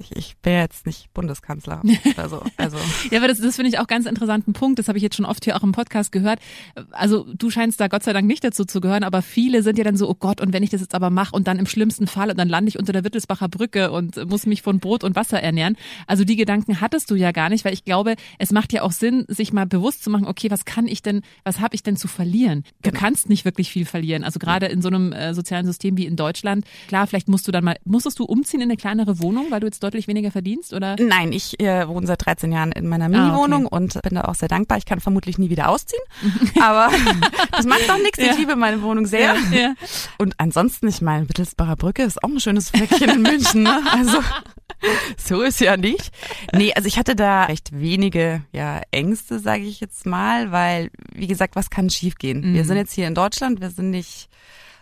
ich, 0.00 0.14
ich 0.16 0.36
bin 0.38 0.52
ja 0.54 0.60
jetzt 0.60 0.86
nicht 0.86 1.12
Bundeskanzler. 1.14 1.82
Also, 2.16 2.42
also 2.56 2.76
Ja, 3.10 3.18
aber 3.18 3.28
das, 3.28 3.38
das 3.40 3.56
finde 3.56 3.68
ich 3.70 3.78
auch 3.78 3.86
ganz 3.86 4.06
interessanten 4.06 4.52
Punkt. 4.52 4.78
Das 4.78 4.88
habe 4.88 4.96
ich 4.98 5.02
jetzt 5.02 5.16
schon 5.16 5.26
oft 5.26 5.44
hier 5.44 5.56
auch 5.56 5.62
im 5.62 5.72
Podcast 5.72 6.12
gehört. 6.12 6.38
Also 6.92 7.26
du 7.34 7.50
scheinst 7.50 7.80
da 7.80 7.88
Gott 7.88 8.02
sei 8.04 8.12
Dank 8.12 8.26
nicht 8.26 8.42
dazu 8.44 8.64
zu 8.64 8.80
gehören, 8.80 9.04
aber 9.04 9.22
viele 9.22 9.62
sind 9.62 9.76
ja 9.78 9.84
dann 9.84 9.96
so, 9.96 10.08
oh 10.08 10.14
Gott, 10.14 10.40
und 10.40 10.52
wenn 10.52 10.62
ich 10.62 10.70
das 10.70 10.80
jetzt 10.80 10.94
aber 10.94 11.10
mache 11.10 11.34
und 11.34 11.46
dann 11.46 11.58
im 11.58 11.66
schlimmsten 11.66 12.06
Fall 12.06 12.30
und 12.30 12.38
dann 12.38 12.48
lande 12.48 12.68
ich 12.68 12.78
unter 12.78 12.92
der 12.92 13.04
Wittelsbacher 13.04 13.48
Brücke 13.48 13.90
und 13.90 14.28
muss 14.30 14.46
mich 14.46 14.62
von 14.62 14.78
Brot 14.80 15.04
und 15.04 15.16
Wasser 15.16 15.42
ernähren. 15.42 15.76
Also 16.06 16.24
die 16.24 16.36
Gedanken 16.36 16.80
hattest 16.80 17.10
du 17.10 17.14
ja 17.14 17.32
gar 17.32 17.48
nicht, 17.48 17.64
weil 17.64 17.74
ich 17.74 17.84
glaube, 17.84 18.14
es 18.38 18.52
macht 18.52 18.72
ja 18.72 18.82
auch 18.82 18.92
Sinn, 18.92 19.24
sich 19.28 19.52
mal 19.52 19.66
bewusst 19.66 20.02
zu 20.04 20.10
machen, 20.10 20.26
okay, 20.26 20.50
was 20.50 20.64
kann 20.64 20.86
ich 20.86 21.02
denn, 21.02 21.22
was 21.44 21.60
habe 21.60 21.74
ich 21.74 21.82
denn 21.82 21.96
zu 21.96 22.08
verlieren? 22.08 22.62
Du 22.82 22.90
Genau. 22.90 23.00
kannst 23.00 23.28
nicht 23.28 23.44
wirklich 23.44 23.70
viel 23.70 23.84
verlieren. 23.84 24.24
Also 24.24 24.38
gerade 24.38 24.66
in 24.66 24.80
so 24.82 24.88
einem 24.88 25.12
äh, 25.12 25.34
sozialen 25.34 25.66
System 25.66 25.96
wie 25.96 26.06
in 26.06 26.16
Deutschland. 26.16 26.64
Klar, 26.88 27.06
vielleicht 27.06 27.28
musst 27.28 27.46
du 27.48 27.52
dann 27.52 27.64
mal, 27.64 27.76
musstest 27.84 28.18
du 28.18 28.24
umziehen 28.24 28.60
in 28.60 28.68
eine 28.70 28.76
kleinere 28.76 29.20
Wohnung, 29.20 29.46
weil 29.50 29.60
du 29.60 29.66
jetzt 29.66 29.82
deutlich 29.86 30.08
weniger 30.08 30.30
verdienst 30.30 30.72
oder? 30.72 30.96
nein, 30.98 31.32
ich 31.32 31.60
äh, 31.60 31.86
wohne 31.88 32.06
seit 32.06 32.24
13 32.26 32.52
Jahren 32.52 32.72
in 32.72 32.88
meiner 32.88 33.08
Mini-Wohnung 33.08 33.66
und 33.66 34.00
bin 34.02 34.14
da 34.16 34.22
auch 34.22 34.34
sehr 34.34 34.48
dankbar. 34.48 34.78
Ich 34.78 34.84
kann 34.86 35.00
vermutlich 35.00 35.38
nie 35.38 35.48
wieder 35.50 35.68
ausziehen, 35.68 36.02
aber 36.60 36.90
das 37.52 37.66
macht 37.66 37.88
doch 37.88 37.98
nichts. 37.98 38.18
Ja. 38.18 38.32
Ich 38.32 38.38
liebe 38.38 38.56
meine 38.56 38.82
Wohnung 38.82 39.06
sehr. 39.06 39.34
ja. 39.52 39.74
Und 40.18 40.34
ansonsten, 40.38 40.88
ich 40.88 41.00
meine, 41.00 41.28
Wittelsbacher 41.28 41.76
Brücke 41.76 42.02
ist 42.02 42.22
auch 42.22 42.28
ein 42.28 42.40
schönes 42.40 42.70
Fleckchen 42.70 43.10
in 43.10 43.22
München. 43.22 43.62
Ne? 43.62 43.80
Also 43.92 44.18
so 45.16 45.42
ist 45.42 45.60
ja 45.60 45.76
nicht. 45.76 46.10
Nee, 46.52 46.72
also 46.74 46.86
ich 46.86 46.98
hatte 46.98 47.16
da 47.16 47.44
recht 47.44 47.70
wenige 47.72 48.42
ja, 48.52 48.80
Ängste, 48.90 49.38
sage 49.38 49.62
ich 49.64 49.80
jetzt 49.80 50.04
mal, 50.06 50.52
weil, 50.52 50.90
wie 51.14 51.26
gesagt, 51.26 51.56
was 51.56 51.70
kann 51.70 51.88
schiefgehen? 51.90 52.42
Wir 52.42 52.62
Mhm. 52.62 52.66
sind 52.66 52.76
jetzt 52.76 52.92
hier 52.92 53.06
in 53.08 53.14
Deutschland, 53.14 53.60
wir 53.60 53.70
sind 53.70 53.90
nicht 53.90 54.28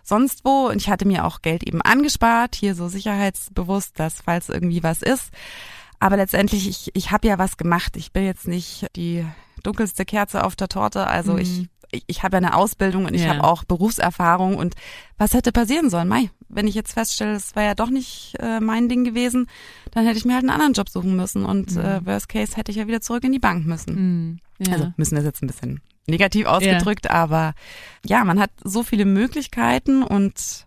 sonst 0.04 0.44
wo 0.44 0.68
und 0.68 0.76
ich 0.76 0.88
hatte 0.88 1.06
mir 1.06 1.24
auch 1.24 1.42
Geld 1.42 1.62
eben 1.64 1.82
angespart, 1.82 2.54
hier 2.54 2.74
so 2.74 2.88
sicherheitsbewusst, 2.88 3.98
dass 3.98 4.20
falls 4.22 4.48
irgendwie 4.48 4.82
was 4.82 5.02
ist. 5.02 5.30
Aber 6.00 6.16
letztendlich, 6.16 6.68
ich, 6.68 6.90
ich 6.94 7.10
habe 7.10 7.26
ja 7.28 7.38
was 7.38 7.56
gemacht. 7.56 7.96
Ich 7.96 8.12
bin 8.12 8.24
jetzt 8.24 8.46
nicht 8.46 8.86
die 8.96 9.24
dunkelste 9.62 10.04
Kerze 10.04 10.44
auf 10.44 10.54
der 10.56 10.68
Torte. 10.68 11.06
Also 11.06 11.32
Mhm. 11.34 11.38
ich, 11.38 11.68
ich, 11.92 12.04
ich 12.08 12.22
habe 12.22 12.36
ja 12.36 12.38
eine 12.38 12.54
Ausbildung 12.56 13.06
und 13.06 13.14
ich 13.14 13.22
Ja. 13.22 13.28
habe 13.30 13.44
auch 13.44 13.64
Berufserfahrung. 13.64 14.56
Und 14.56 14.74
was 15.16 15.32
hätte 15.32 15.52
passieren 15.52 15.88
sollen? 15.88 16.08
Mai, 16.08 16.28
wenn 16.50 16.66
ich 16.66 16.74
jetzt 16.74 16.92
feststelle, 16.92 17.34
es 17.36 17.56
war 17.56 17.62
ja 17.62 17.74
doch 17.74 17.88
nicht 17.88 18.34
äh, 18.40 18.60
mein 18.60 18.88
Ding 18.90 19.04
gewesen, 19.04 19.46
dann 19.92 20.04
hätte 20.04 20.18
ich 20.18 20.24
mir 20.26 20.34
halt 20.34 20.42
einen 20.42 20.50
anderen 20.50 20.74
Job 20.74 20.90
suchen 20.90 21.16
müssen. 21.16 21.46
Und 21.46 21.74
Mhm. 21.76 21.80
äh, 21.80 22.04
worst 22.06 22.28
case 22.28 22.56
hätte 22.56 22.70
ich 22.72 22.76
ja 22.76 22.86
wieder 22.86 23.00
zurück 23.00 23.24
in 23.24 23.32
die 23.32 23.38
Bank 23.38 23.64
müssen. 23.64 23.94
Mhm. 23.94 24.38
Ja. 24.66 24.72
Also 24.74 24.92
müssen 24.96 25.16
ist 25.16 25.24
jetzt 25.24 25.42
ein 25.42 25.46
bisschen 25.46 25.80
negativ 26.06 26.46
ausgedrückt, 26.46 27.10
aber 27.10 27.54
ja, 28.04 28.24
man 28.24 28.38
hat 28.38 28.50
so 28.62 28.82
viele 28.82 29.04
Möglichkeiten 29.04 30.02
und 30.02 30.66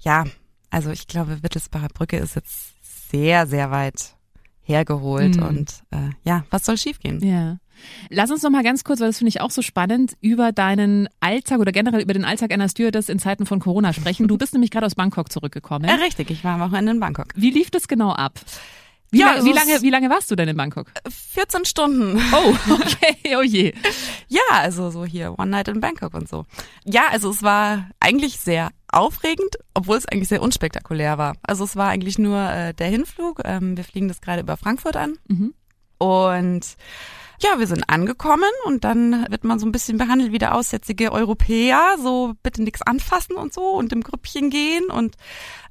ja, 0.00 0.24
also 0.70 0.90
ich 0.90 1.06
glaube, 1.06 1.42
Wittelsbacher 1.42 1.88
Brücke 1.88 2.16
ist 2.18 2.36
jetzt 2.36 2.74
sehr, 3.10 3.46
sehr 3.46 3.70
weit 3.70 4.14
hergeholt 4.62 5.36
Mhm. 5.36 5.42
und 5.42 5.70
äh, 5.90 6.10
ja, 6.24 6.44
was 6.50 6.64
soll 6.64 6.78
schiefgehen? 6.78 7.20
Ja. 7.26 7.56
Lass 8.10 8.30
uns 8.30 8.42
noch 8.42 8.50
mal 8.50 8.62
ganz 8.62 8.84
kurz, 8.84 9.00
weil 9.00 9.08
das 9.08 9.18
finde 9.18 9.30
ich 9.30 9.40
auch 9.40 9.50
so 9.50 9.62
spannend, 9.62 10.14
über 10.20 10.52
deinen 10.52 11.08
Alltag 11.18 11.60
oder 11.60 11.72
generell 11.72 12.02
über 12.02 12.12
den 12.12 12.24
Alltag 12.26 12.52
einer 12.52 12.68
Stewardess 12.68 13.08
in 13.08 13.18
Zeiten 13.18 13.46
von 13.46 13.58
Corona 13.58 13.92
sprechen. 13.94 14.28
Du 14.28 14.36
bist 14.36 14.52
nämlich 14.52 14.70
gerade 14.70 14.84
aus 14.86 14.94
Bangkok 14.94 15.32
zurückgekommen. 15.32 15.88
Äh, 15.88 15.94
richtig, 15.94 16.30
ich 16.30 16.44
war 16.44 16.54
am 16.54 16.60
Wochenende 16.60 16.92
in 16.92 17.00
Bangkok. 17.00 17.28
Wie 17.34 17.50
lief 17.50 17.70
das 17.70 17.88
genau 17.88 18.12
ab? 18.12 18.38
Wie, 19.10 19.18
Ja, 19.18 19.26
lang, 19.26 19.36
also 19.36 19.46
wie, 19.48 19.52
lange, 19.52 19.82
wie 19.82 19.90
lange 19.90 20.10
warst 20.10 20.30
du 20.30 20.36
denn 20.36 20.48
in 20.48 20.56
Bangkok? 20.56 20.92
14 21.08 21.64
Stunden. 21.64 22.20
Oh, 22.32 22.54
okay, 22.74 23.36
oh 23.36 23.42
je. 23.42 23.72
Ja, 24.28 24.40
also 24.50 24.90
so 24.90 25.04
hier 25.04 25.38
One 25.38 25.50
Night 25.50 25.68
in 25.68 25.80
Bangkok 25.80 26.14
und 26.14 26.28
so. 26.28 26.46
Ja, 26.84 27.08
also 27.10 27.30
es 27.30 27.42
war 27.42 27.88
eigentlich 27.98 28.38
sehr 28.38 28.70
aufregend, 28.92 29.56
obwohl 29.74 29.96
es 29.96 30.06
eigentlich 30.06 30.28
sehr 30.28 30.42
unspektakulär 30.42 31.18
war. 31.18 31.34
Also 31.42 31.64
es 31.64 31.76
war 31.76 31.88
eigentlich 31.88 32.18
nur 32.18 32.38
äh, 32.38 32.72
der 32.74 32.88
Hinflug. 32.88 33.40
Ähm, 33.44 33.76
wir 33.76 33.84
fliegen 33.84 34.08
das 34.08 34.20
gerade 34.20 34.42
über 34.42 34.56
Frankfurt 34.56 34.96
an. 34.96 35.18
Mhm. 35.28 35.54
Und 36.00 36.76
ja, 37.42 37.58
wir 37.58 37.66
sind 37.66 37.88
angekommen 37.88 38.50
und 38.64 38.84
dann 38.84 39.26
wird 39.30 39.44
man 39.44 39.58
so 39.58 39.66
ein 39.66 39.72
bisschen 39.72 39.96
behandelt 39.98 40.32
wie 40.32 40.38
der 40.38 40.54
aussätzige 40.54 41.12
Europäer, 41.12 41.96
so 42.02 42.34
bitte 42.42 42.62
nichts 42.62 42.82
anfassen 42.82 43.36
und 43.36 43.54
so 43.54 43.62
und 43.62 43.92
im 43.92 44.02
Grüppchen 44.02 44.50
gehen 44.50 44.90
und 44.90 45.16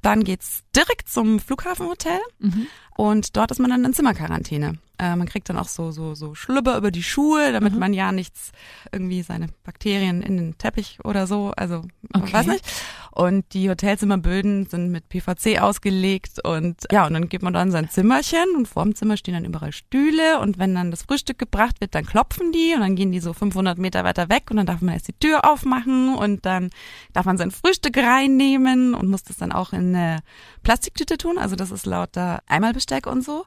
dann 0.02 0.24
geht's 0.24 0.62
direkt 0.74 1.08
zum 1.08 1.38
Flughafenhotel 1.38 2.18
Mhm. 2.38 2.66
und 2.96 3.36
dort 3.36 3.50
ist 3.52 3.60
man 3.60 3.70
dann 3.70 3.84
in 3.84 3.92
Zimmerquarantäne. 3.94 4.78
Äh, 5.00 5.16
man 5.16 5.26
kriegt 5.28 5.48
dann 5.48 5.56
auch 5.56 5.68
so 5.68 5.90
so 5.92 6.14
so 6.14 6.34
Schlüpper 6.34 6.76
über 6.76 6.90
die 6.90 7.02
Schuhe, 7.02 7.52
damit 7.52 7.72
Mhm. 7.72 7.78
man 7.78 7.94
ja 7.94 8.12
nichts 8.12 8.52
irgendwie 8.92 9.22
seine 9.22 9.46
Bakterien 9.64 10.20
in 10.22 10.36
den 10.36 10.58
Teppich 10.58 10.98
oder 11.04 11.26
so, 11.26 11.52
also 11.56 11.82
Okay. 12.12 12.32
weiß 12.32 12.46
nicht. 12.46 12.64
Und 13.12 13.44
die 13.54 13.68
Hotelzimmerböden 13.70 14.66
sind 14.66 14.90
mit 14.90 15.08
PVC 15.08 15.60
ausgelegt 15.60 16.44
und 16.44 16.76
ja, 16.90 17.06
und 17.06 17.14
dann 17.14 17.28
geht 17.28 17.42
man 17.42 17.52
dann 17.52 17.68
in 17.68 17.72
sein 17.72 17.88
Zimmerchen 17.90 18.44
und 18.56 18.66
vor 18.68 18.82
dem 18.84 18.94
Zimmer 18.94 19.16
stehen 19.16 19.34
dann 19.34 19.44
überall 19.44 19.72
Stühle 19.72 20.38
und 20.40 20.58
wenn 20.58 20.74
dann 20.74 20.90
das 20.90 21.02
Frühstück 21.02 21.38
gebracht 21.38 21.80
wird, 21.80 21.94
dann 21.94 22.04
klopfen 22.06 22.52
die 22.52 22.72
und 22.74 22.80
dann 22.80 22.96
gehen 22.96 23.10
die 23.12 23.20
so 23.20 23.32
500 23.32 23.78
Meter 23.78 24.04
weiter 24.04 24.28
weg 24.28 24.44
und 24.50 24.56
dann 24.58 24.66
darf 24.66 24.80
man 24.80 24.94
erst 24.94 25.08
die 25.08 25.12
Tür 25.14 25.50
aufmachen 25.50 26.14
und 26.14 26.44
dann 26.46 26.70
darf 27.12 27.26
man 27.26 27.38
sein 27.38 27.50
Frühstück 27.50 27.96
reinnehmen 27.96 28.94
und 28.94 29.08
muss 29.08 29.22
das 29.24 29.36
dann 29.38 29.52
auch 29.52 29.72
in 29.72 29.94
eine 29.94 30.20
Plastiktüte 30.62 31.16
tun, 31.18 31.38
also 31.38 31.56
das 31.56 31.70
ist 31.70 31.86
lauter 31.86 32.42
Einmalbesteck 32.46 33.06
und 33.06 33.24
so. 33.24 33.44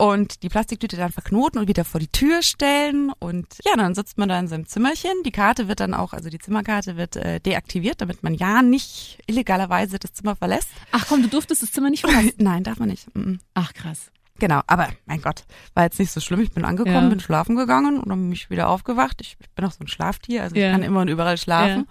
Und 0.00 0.44
die 0.44 0.48
Plastiktüte 0.48 0.96
dann 0.96 1.10
verknoten 1.10 1.58
und 1.60 1.66
wieder 1.66 1.84
vor 1.84 1.98
die 1.98 2.06
Tür 2.06 2.40
stellen. 2.42 3.10
Und 3.18 3.46
ja, 3.64 3.72
dann 3.76 3.96
sitzt 3.96 4.16
man 4.16 4.28
da 4.28 4.38
in 4.38 4.46
seinem 4.46 4.64
Zimmerchen. 4.66 5.10
Die 5.26 5.32
Karte 5.32 5.66
wird 5.66 5.80
dann 5.80 5.92
auch, 5.92 6.12
also 6.12 6.30
die 6.30 6.38
Zimmerkarte 6.38 6.96
wird 6.96 7.16
äh, 7.16 7.40
deaktiviert, 7.40 8.00
damit 8.00 8.22
man 8.22 8.34
ja 8.34 8.62
nicht 8.62 9.18
illegalerweise 9.26 9.98
das 9.98 10.12
Zimmer 10.12 10.36
verlässt. 10.36 10.68
Ach 10.92 11.04
komm, 11.08 11.22
du 11.22 11.28
durftest 11.28 11.64
das 11.64 11.72
Zimmer 11.72 11.90
nicht 11.90 12.02
verlassen. 12.02 12.30
Nein, 12.38 12.62
darf 12.62 12.78
man 12.78 12.90
nicht. 12.90 13.12
Mm. 13.16 13.38
Ach 13.54 13.72
krass. 13.74 14.12
Genau, 14.38 14.60
aber 14.68 14.88
mein 15.06 15.20
Gott, 15.20 15.42
war 15.74 15.82
jetzt 15.82 15.98
nicht 15.98 16.12
so 16.12 16.20
schlimm. 16.20 16.42
Ich 16.42 16.52
bin 16.52 16.64
angekommen, 16.64 16.94
Ja. 16.94 17.08
bin 17.08 17.18
schlafen 17.18 17.56
gegangen 17.56 17.98
und 17.98 18.08
dann 18.08 18.20
bin 18.22 18.30
ich 18.32 18.50
wieder 18.50 18.68
aufgewacht. 18.68 19.20
Ich, 19.20 19.36
ich 19.40 19.50
bin 19.50 19.64
auch 19.64 19.72
so 19.72 19.80
ein 19.82 19.88
Schlaftier, 19.88 20.44
also 20.44 20.54
Ja. 20.54 20.66
ich 20.68 20.72
kann 20.72 20.84
immer 20.84 21.00
und 21.00 21.08
überall 21.08 21.38
schlafen. 21.38 21.88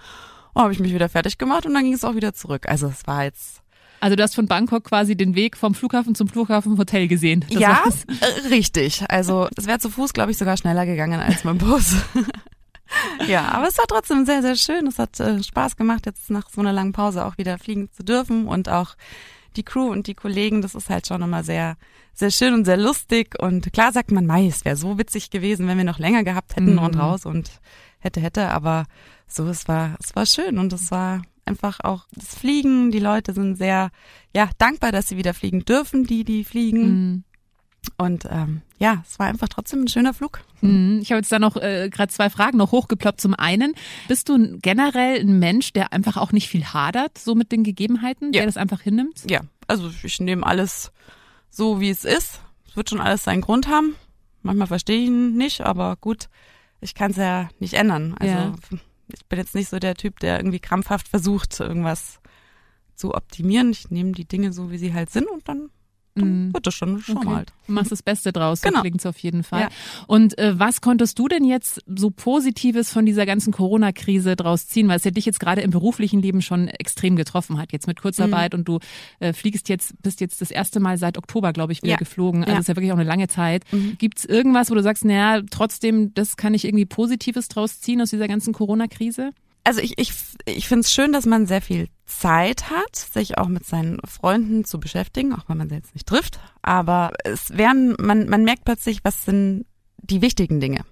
Und 0.54 0.62
habe 0.64 0.72
ich 0.72 0.80
mich 0.80 0.94
wieder 0.94 1.10
fertig 1.10 1.38
gemacht 1.38 1.66
und 1.66 1.74
dann 1.74 1.84
ging 1.84 1.94
es 1.94 2.06
auch 2.06 2.16
wieder 2.16 2.34
zurück. 2.34 2.70
Also 2.70 2.88
es 2.88 3.06
war 3.06 3.26
jetzt 3.26 3.62
Also 4.00 4.16
du 4.16 4.24
hast 4.24 4.36
von 4.36 4.48
Bangkok 4.48 4.84
quasi 4.84 5.16
den 5.18 5.34
Weg 5.36 5.58
vom 5.58 5.74
Flughafen 5.74 6.13
zum 6.16 6.27
Flughafenhotel 6.27 7.08
gesehen. 7.08 7.46
Das 7.50 7.60
ja 7.60 7.84
äh, 8.22 8.48
richtig. 8.50 9.04
Also 9.10 9.48
es 9.56 9.66
wäre 9.66 9.80
zu 9.80 9.89
Fuß, 9.89 10.13
glaube 10.13 10.32
ich, 10.32 10.38
sogar 10.38 10.56
schneller 10.58 10.86
gegangen 10.86 11.20
als 11.20 11.44
mit 11.44 11.60
dem 11.62 11.68
Bus. 11.68 11.96
ja, 13.27 13.50
aber 13.50 13.68
es 13.68 13.77
war 13.77 13.86
trotzdem 13.88 14.25
sehr, 14.25 14.42
sehr 14.42 14.56
schön. 14.56 14.88
Es 14.88 15.00
hat 15.00 15.20
äh, 15.20 15.42
Spaß 15.42 15.75
gemacht, 15.75 16.06
jetzt 16.06 16.30
nach 16.30 16.50
so 16.50 16.62
einer 16.62 16.74
langen 16.74 16.94
Pause 16.94 17.25
auch 17.25 17.38
wieder 17.38 17.58
fliegen 17.58 17.89
zu 17.92 18.04
dürfen 18.04 18.48
und 18.48 18.70
auch 18.70 18.96
die 19.56 19.63
Crew 19.63 19.89
und 19.92 20.08
die 20.08 20.13
Kollegen, 20.13 20.62
das 20.62 20.75
ist 20.75 20.89
halt 20.89 21.08
schon 21.08 21.22
immer 21.24 21.44
sehr, 21.44 21.77
sehr 22.13 22.30
schön 22.32 22.54
und 22.54 22.66
sehr 22.66 22.77
lustig. 22.77 23.36
Und 23.39 23.74
klar 23.74 23.92
sagt 23.92 24.12
man, 24.12 24.25
Mai, 24.25 24.48
es 24.48 24.63
wäre 24.66 24.75
so 24.75 24.98
witzig 25.00 25.32
gewesen, 25.32 25.68
wenn 25.68 25.77
wir 25.77 25.84
noch 25.86 26.00
länger 26.00 26.24
gehabt 26.24 26.56
hätten 26.56 26.74
Mhm. 26.74 26.80
und 26.80 27.00
raus 27.00 27.25
und 27.25 27.50
hätte, 28.00 28.20
hätte. 28.22 28.50
Aber 28.50 28.86
so, 29.27 29.48
es 29.48 29.68
war, 29.68 29.96
es 30.04 30.16
war 30.16 30.25
schön 30.25 30.60
und 30.60 30.72
es 30.74 30.92
war 30.92 31.22
einfach 31.48 31.80
auch 31.84 32.06
das 32.12 32.36
Fliegen. 32.36 32.92
Die 32.92 33.00
Leute 33.00 33.34
sind 33.34 33.56
sehr, 33.56 33.89
ja, 34.36 34.50
dankbar, 34.58 34.92
dass 34.92 35.08
sie 35.08 35.18
wieder 35.18 35.34
fliegen 35.34 35.66
dürfen, 35.66 36.06
die, 36.06 36.24
die 36.24 36.44
fliegen. 36.44 36.82
Mhm. 37.12 37.24
Und 37.98 38.25
ähm, 38.30 38.62
ja, 38.80 39.04
es 39.08 39.18
war 39.18 39.27
einfach 39.27 39.48
trotzdem 39.48 39.84
ein 39.84 39.88
schöner 39.88 40.13
Flug. 40.13 40.42
Mhm. 40.62 41.00
Ich 41.01 41.12
habe 41.12 41.20
jetzt 41.20 41.32
da 41.32 41.39
noch 41.39 41.56
äh, 41.56 41.89
gerade 41.89 42.12
zwei 42.12 42.30
Fragen 42.30 42.58
noch 42.58 42.72
hochgeploppt. 42.74 43.22
Zum 43.22 43.34
einen, 43.34 43.74
bist 44.10 44.27
du 44.30 44.58
generell 44.60 45.22
ein 45.22 45.39
Mensch, 45.39 45.72
der 45.74 45.94
einfach 45.94 46.18
auch 46.18 46.32
nicht 46.34 46.50
viel 46.50 46.66
hadert, 46.66 47.18
so 47.18 47.34
mit 47.34 47.51
den 47.51 47.63
Gegebenheiten, 47.63 48.34
Ja. 48.34 48.39
der 48.39 48.46
das 48.48 48.58
einfach 48.58 48.82
hinnimmt? 48.82 49.24
Ja, 49.30 49.42
also 49.68 49.89
ich 50.04 50.20
nehme 50.20 50.46
alles 50.46 50.92
so, 51.50 51.80
wie 51.80 51.89
es 51.89 52.04
ist. 52.04 52.42
Es 52.68 52.75
wird 52.75 52.89
schon 52.89 53.00
alles 53.00 53.24
seinen 53.24 53.42
Grund 53.42 53.68
haben. 53.70 53.96
Manchmal 54.44 54.68
verstehe 54.68 55.00
ich 55.01 55.08
ihn 55.08 55.36
nicht, 55.38 55.62
aber 55.62 55.96
gut, 55.96 56.27
ich 56.82 56.94
kann 56.94 57.12
es 57.12 57.18
ja 57.18 57.48
nicht 57.60 57.74
ändern. 57.74 58.16
Also 58.20 58.34
Ja. 58.34 58.56
Ich 59.14 59.26
bin 59.26 59.40
jetzt 59.40 59.56
nicht 59.56 59.70
so 59.70 59.80
der 59.80 59.96
Typ, 59.96 60.20
der 60.20 60.38
irgendwie 60.38 60.60
krampfhaft 60.60 61.08
versucht, 61.08 61.60
irgendwas 61.60 62.20
zu 62.96 63.14
optimieren. 63.14 63.72
Ich 63.72 63.90
nehme 63.92 64.12
die 64.12 64.28
Dinge 64.28 64.54
so, 64.54 64.72
wie 64.72 64.78
sie 64.78 64.94
halt 64.94 65.10
sind 65.10 65.28
und 65.28 65.48
dann, 65.48 65.70
dann 66.20 66.48
Mhm. 66.48 66.54
wird 66.54 66.68
es 66.68 66.74
schon. 66.74 67.06
Wir 67.08 67.16
Okay. 67.18 67.28
halt. 67.30 67.54
Du 67.68 67.74
machst 67.74 67.92
das 67.92 68.02
Beste 68.04 68.32
draus, 68.32 68.62
so 68.62 68.70
Genau. 68.70 68.82
klingt's 68.82 69.06
auf 69.06 69.18
jeden 69.20 69.44
Fall. 69.44 69.62
Ja. 69.62 69.70
Und 70.08 70.38
äh, 70.38 70.58
was 70.60 70.82
konntest 70.82 71.20
du 71.20 71.28
denn 71.28 71.44
jetzt 71.44 71.82
so 71.86 72.10
Positives 72.10 72.90
von 72.92 73.06
dieser 73.06 73.26
ganzen 73.26 73.52
Corona-Krise 73.54 74.36
draus 74.36 74.68
ziehen, 74.68 74.88
weil 74.88 74.98
es 74.98 75.04
ja 75.04 75.12
dich 75.12 75.26
jetzt 75.26 75.40
gerade 75.40 75.62
im 75.62 75.72
beruflichen 75.72 76.22
Leben 76.22 76.42
schon 76.42 76.68
extrem 76.68 77.16
getroffen 77.16 77.58
hat, 77.58 77.72
jetzt 77.72 77.88
mit 77.88 78.02
Kurzarbeit 78.02 78.54
Mhm. 78.54 78.60
und 78.60 78.68
du 78.68 78.80
äh, 79.20 79.34
fliegst 79.34 79.70
jetzt, 79.70 80.02
bist 80.02 80.22
jetzt 80.22 80.42
das 80.42 80.52
erste 80.52 80.80
Mal 80.80 80.98
seit 80.98 81.18
Oktober, 81.18 81.54
glaube 81.54 81.74
ich, 81.74 81.82
wieder 81.82 81.92
Ja. 81.94 81.98
geflogen. 81.98 82.42
Also 82.44 82.54
Ja. 82.54 82.60
ist 82.60 82.68
ja 82.68 82.76
wirklich 82.76 82.92
auch 82.92 82.98
eine 82.98 83.08
lange 83.08 83.28
Zeit. 83.28 83.64
Mhm. 83.72 83.96
Gibt's 83.98 84.26
irgendwas, 84.26 84.70
wo 84.72 84.76
du 84.76 84.82
sagst, 84.84 85.06
naja, 85.06 85.42
trotzdem, 85.50 86.14
das 86.14 86.38
kann 86.38 86.54
ich 86.54 86.66
irgendwie 86.66 86.86
Positives 86.86 87.48
draus 87.48 87.80
ziehen 87.82 88.02
aus 88.02 88.10
dieser 88.10 88.28
ganzen 88.28 88.54
Corona-Krise? 88.54 89.32
Also 89.68 89.82
ich, 89.82 89.98
ich, 89.98 90.14
ich 90.46 90.66
finde 90.70 90.86
es 90.86 90.94
schön, 90.94 91.12
dass 91.12 91.26
man 91.26 91.46
sehr 91.46 91.62
viel 91.62 91.90
Zeit 92.06 92.70
hat, 92.70 92.96
sich 92.96 93.38
auch 93.38 93.50
mit 93.50 93.66
seinen 93.66 94.00
Freunden 94.08 94.64
zu 94.64 94.80
beschäftigen, 94.80 95.34
auch 95.34 95.50
wenn 95.50 95.58
man 95.58 95.68
sie 95.68 95.76
jetzt 95.76 95.94
nicht 95.94 96.08
trifft. 96.08 96.40
Aber 96.62 97.12
es 97.26 97.58
werden, 97.58 97.94
man, 98.00 98.30
man 98.30 98.46
merkt 98.46 98.64
plötzlich, 98.64 99.04
was 99.04 99.26
sind 99.26 99.66
die 99.98 100.22
wichtigen 100.22 100.62
Dinge. 100.62 100.86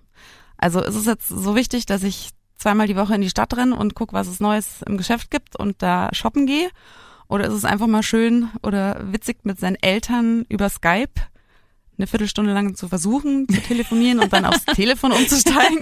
Also 0.57 0.81
es 0.81 0.93
ist 0.93 1.07
jetzt 1.07 1.29
so 1.29 1.55
wichtig, 1.55 1.85
dass 1.85 2.03
ich 2.03 2.31
zweimal 2.57 2.87
die 2.87 2.97
Woche 2.97 3.15
in 3.15 3.21
die 3.21 3.29
Stadt 3.29 3.55
renne 3.55 3.77
und 3.77 3.95
gucke, 3.95 4.11
was 4.11 4.27
es 4.27 4.41
Neues 4.41 4.81
im 4.81 4.97
Geschäft 4.97 5.31
gibt 5.31 5.55
und 5.55 5.81
da 5.81 6.09
shoppen 6.11 6.45
gehe. 6.45 6.67
Oder 7.29 7.45
ist 7.45 7.53
es 7.53 7.63
einfach 7.63 7.87
mal 7.87 8.03
schön 8.03 8.49
oder 8.61 8.99
witzig 9.09 9.37
mit 9.43 9.57
seinen 9.57 9.77
Eltern 9.81 10.43
über 10.49 10.67
Skype 10.67 11.13
eine 11.97 12.07
Viertelstunde 12.07 12.53
lang 12.53 12.75
zu 12.75 12.87
versuchen, 12.87 13.47
zu 13.47 13.61
telefonieren 13.61 14.19
und 14.19 14.33
dann 14.33 14.45
aufs 14.45 14.65
Telefon 14.75 15.11
umzusteigen. 15.11 15.79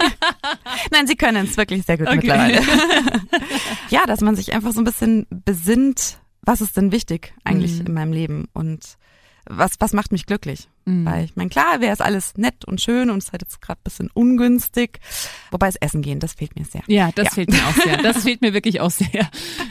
Nein, 0.90 1.06
sie 1.06 1.16
können 1.16 1.46
es 1.46 1.56
wirklich 1.56 1.84
sehr 1.84 1.98
gut 1.98 2.06
Okay. 2.08 2.16
mittlerweile. 2.18 2.60
ja, 3.90 4.06
dass 4.06 4.20
man 4.20 4.36
sich 4.36 4.52
einfach 4.54 4.72
so 4.72 4.80
ein 4.80 4.84
bisschen 4.84 5.26
besinnt, 5.30 6.18
was 6.42 6.60
ist 6.60 6.76
denn 6.76 6.92
wichtig 6.92 7.34
eigentlich 7.44 7.80
Mhm. 7.80 7.86
in 7.86 7.94
meinem 7.94 8.12
Leben 8.12 8.44
und 8.52 8.96
was, 9.46 9.72
was 9.78 9.92
macht 9.92 10.12
mich 10.12 10.26
glücklich? 10.26 10.68
Mhm. 10.84 11.04
Weil 11.06 11.24
ich 11.24 11.36
meine, 11.36 11.50
klar 11.50 11.80
wäre 11.80 11.92
es 11.92 12.00
alles 12.00 12.36
nett 12.36 12.64
und 12.64 12.80
schön 12.80 13.10
und 13.10 13.18
es 13.18 13.26
ist 13.26 13.32
halt 13.32 13.42
jetzt 13.42 13.60
gerade 13.60 13.80
ein 13.80 13.84
bisschen 13.84 14.10
ungünstig. 14.14 15.00
Wobei 15.50 15.68
es 15.68 15.76
Essen 15.76 16.02
gehen, 16.02 16.20
das 16.20 16.34
fehlt 16.34 16.56
mir 16.58 16.64
sehr. 16.64 16.82
Ja, 16.86 17.10
das 17.14 17.26
Ja. 17.26 17.30
fehlt 17.32 17.50
mir 17.50 17.66
auch 17.66 17.74
sehr. 17.74 17.96
Das 18.02 18.22
fehlt 18.22 18.40
mir 18.42 18.52
wirklich 18.54 18.80
auch 18.80 18.90
sehr. 18.90 19.28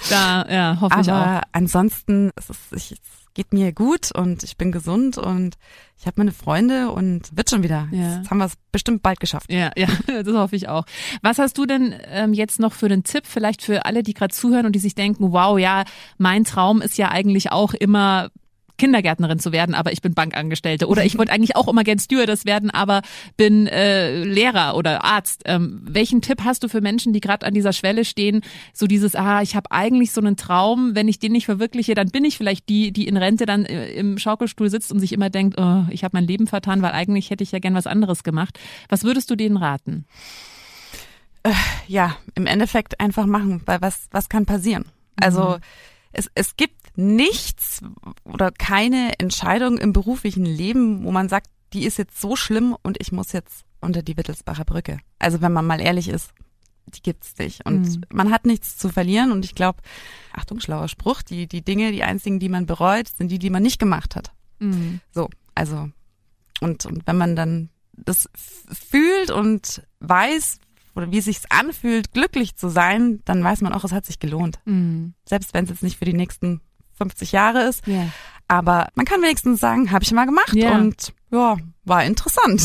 Da 0.10 0.46
ja, 0.50 0.78
hoffe 0.82 1.00
ich 1.02 1.12
auch. 1.12 1.16
Aber 1.16 1.42
ansonsten, 1.52 2.32
es, 2.36 2.50
ist, 2.50 2.60
ich, 2.76 2.92
es 2.94 3.00
geht 3.36 3.54
mir 3.54 3.72
gut 3.74 4.12
und 4.14 4.44
ich 4.44 4.58
bin 4.58 4.72
gesund 4.72 5.18
und 5.18 5.56
ich 6.00 6.06
habe 6.06 6.16
meine 6.18 6.32
Freunde 6.32 6.92
und 6.92 7.36
wird 7.36 7.50
schon 7.50 7.64
wieder. 7.64 7.88
Ja. 7.92 8.18
Jetzt 8.18 8.30
haben 8.30 8.38
wir 8.40 8.46
es 8.46 8.54
bestimmt 8.72 9.02
bald 9.04 9.20
geschafft. 9.20 9.52
Ja, 9.52 9.72
ja, 9.76 9.88
das 10.24 10.36
hoffe 10.36 10.56
ich 10.56 10.68
auch. 10.68 10.86
Was 11.22 11.40
hast 11.40 11.58
du 11.58 11.66
denn 11.66 11.96
ähm, 12.08 12.34
jetzt 12.34 12.60
noch 12.60 12.74
für 12.74 12.90
den 12.90 13.04
Tipp, 13.04 13.24
vielleicht 13.26 13.62
für 13.64 13.86
alle, 13.86 14.04
die 14.04 14.14
gerade 14.14 14.34
zuhören 14.34 14.66
und 14.66 14.74
die 14.74 14.80
sich 14.80 14.96
denken, 14.96 15.32
wow, 15.32 15.58
ja, 15.58 15.84
mein 16.18 16.44
Traum 16.44 16.82
ist 16.82 16.98
ja 16.98 17.10
eigentlich 17.10 17.52
auch 17.52 17.74
immer 17.74 18.30
Kindergärtnerin 18.84 19.40
zu 19.40 19.54
werden, 19.54 19.76
aber 19.76 19.94
ich 19.94 20.02
bin 20.02 20.14
Bankangestellte. 20.14 20.90
Oder 20.90 21.06
ich 21.06 21.18
wollte 21.18 21.32
eigentlich 21.32 21.56
auch 21.56 21.70
immer 21.70 21.86
gern 21.86 22.00
Stewardess 22.00 22.44
werden, 22.44 22.70
aber 22.70 23.02
bin 23.38 23.66
äh, 23.68 24.26
Lehrer 24.26 24.76
oder 24.76 25.06
Arzt. 25.06 25.44
Ähm, 25.46 25.80
welchen 25.86 26.22
Tipp 26.22 26.44
hast 26.44 26.66
du 26.66 26.68
für 26.68 26.82
Menschen, 26.82 27.14
die 27.14 27.22
gerade 27.22 27.46
an 27.46 27.54
dieser 27.54 27.72
Schwelle 27.72 28.04
stehen? 28.04 28.42
So 28.74 28.86
dieses, 28.86 29.16
ah, 29.16 29.42
ich 29.42 29.56
habe 29.56 29.72
eigentlich 29.72 30.12
so 30.12 30.20
einen 30.20 30.36
Traum, 30.36 30.96
wenn 30.96 31.08
ich 31.08 31.18
den 31.18 31.32
nicht 31.32 31.46
verwirkliche, 31.46 31.96
dann 31.96 32.10
bin 32.10 32.26
ich 32.26 32.38
vielleicht 32.38 32.68
die, 32.68 32.92
die 32.92 33.08
in 33.08 33.16
Rente 33.16 33.46
dann 33.46 33.64
äh, 33.64 33.94
im 33.94 34.18
Schaukelstuhl 34.18 34.70
sitzt 34.70 34.92
und 34.92 35.00
sich 35.00 35.14
immer 35.14 35.30
denkt, 35.30 35.58
oh, 35.58 35.86
ich 35.90 36.04
habe 36.04 36.18
mein 36.18 36.28
Leben 36.28 36.46
vertan, 36.46 36.82
weil 36.82 36.92
eigentlich 36.92 37.30
hätte 37.30 37.44
ich 37.46 37.54
ja 37.54 37.60
gern 37.60 37.76
was 37.76 37.88
anderes 37.88 38.24
gemacht. 38.24 38.60
Was 38.90 39.06
würdest 39.06 39.32
du 39.32 39.38
denen 39.38 39.56
raten? 39.56 40.04
Ja, 41.88 42.18
im 42.36 42.48
Endeffekt 42.48 43.00
einfach 43.00 43.28
machen, 43.28 43.62
weil 43.66 43.82
was, 43.82 44.08
was 44.12 44.28
kann 44.28 44.46
passieren? 44.46 44.86
Also 45.22 45.58
es, 46.14 46.30
es 46.36 46.56
gibt 46.56 46.76
nichts 46.96 47.82
oder 48.24 48.52
keine 48.52 49.18
Entscheidung 49.20 49.78
im 49.78 49.94
beruflichen 49.94 50.46
Leben, 50.46 51.04
wo 51.04 51.12
man 51.12 51.30
sagt, 51.30 51.48
die 51.74 51.86
ist 51.86 51.98
jetzt 51.98 52.20
so 52.22 52.36
schlimm 52.36 52.76
und 52.84 52.98
ich 53.02 53.12
muss 53.12 53.32
jetzt 53.32 53.64
unter 53.82 54.04
die 54.04 54.16
Wittelsbacher 54.18 54.64
Brücke. 54.66 55.00
Also 55.20 55.42
wenn 55.42 55.52
man 55.54 55.66
mal 55.66 55.82
ehrlich 55.82 56.08
ist, 56.08 56.32
die 56.86 57.02
gibt's 57.02 57.34
nicht. 57.38 57.66
Und 57.66 57.82
Mhm. 57.84 58.02
man 58.14 58.32
hat 58.32 58.46
nichts 58.46 58.78
zu 58.78 58.90
verlieren. 58.90 59.32
Und 59.32 59.46
ich 59.46 59.56
glaube, 59.56 59.80
Achtung, 60.34 60.60
schlauer 60.60 60.88
Spruch, 60.90 61.22
die, 61.22 61.48
die 61.48 61.62
Dinge, 61.64 61.92
die 61.92 62.04
einzigen, 62.04 62.40
die 62.40 62.50
man 62.50 62.66
bereut, 62.66 63.08
sind 63.08 63.30
die, 63.30 63.40
die 63.40 63.50
man 63.50 63.64
nicht 63.64 63.80
gemacht 63.80 64.16
hat. 64.16 64.32
Mhm. 64.60 65.00
So, 65.12 65.30
also 65.56 65.90
und, 66.60 66.86
und 66.86 67.08
wenn 67.08 67.18
man 67.18 67.36
dann 67.36 67.70
das 67.94 68.30
fühlt 68.72 69.32
und 69.32 69.82
weiß 70.00 70.60
oder 70.96 71.12
wie 71.12 71.18
es 71.20 71.26
sich 71.26 71.40
anfühlt, 71.50 72.12
glücklich 72.12 72.56
zu 72.56 72.70
sein, 72.70 73.22
dann 73.26 73.44
weiß 73.44 73.62
man 73.62 73.74
auch, 73.74 73.84
es 73.84 73.92
hat 73.92 74.06
sich 74.06 74.20
gelohnt. 74.20 74.60
Mhm. 74.66 75.14
Selbst 75.28 75.54
wenn 75.54 75.64
es 75.64 75.72
jetzt 75.72 75.84
nicht 75.84 75.98
für 75.98 76.06
die 76.06 76.14
nächsten 76.14 76.62
50 76.98 77.32
Jahre 77.32 77.64
ist, 77.64 77.86
Ja. 77.88 78.08
aber 78.48 78.88
man 78.96 79.06
kann 79.06 79.22
wenigstens 79.22 79.60
sagen, 79.60 79.92
habe 79.92 80.04
ich 80.04 80.12
mal 80.12 80.26
gemacht 80.26 80.54
Ja. 80.54 80.72
und 80.78 81.14
ja, 81.34 81.58
war 81.86 82.06
interessant. 82.06 82.62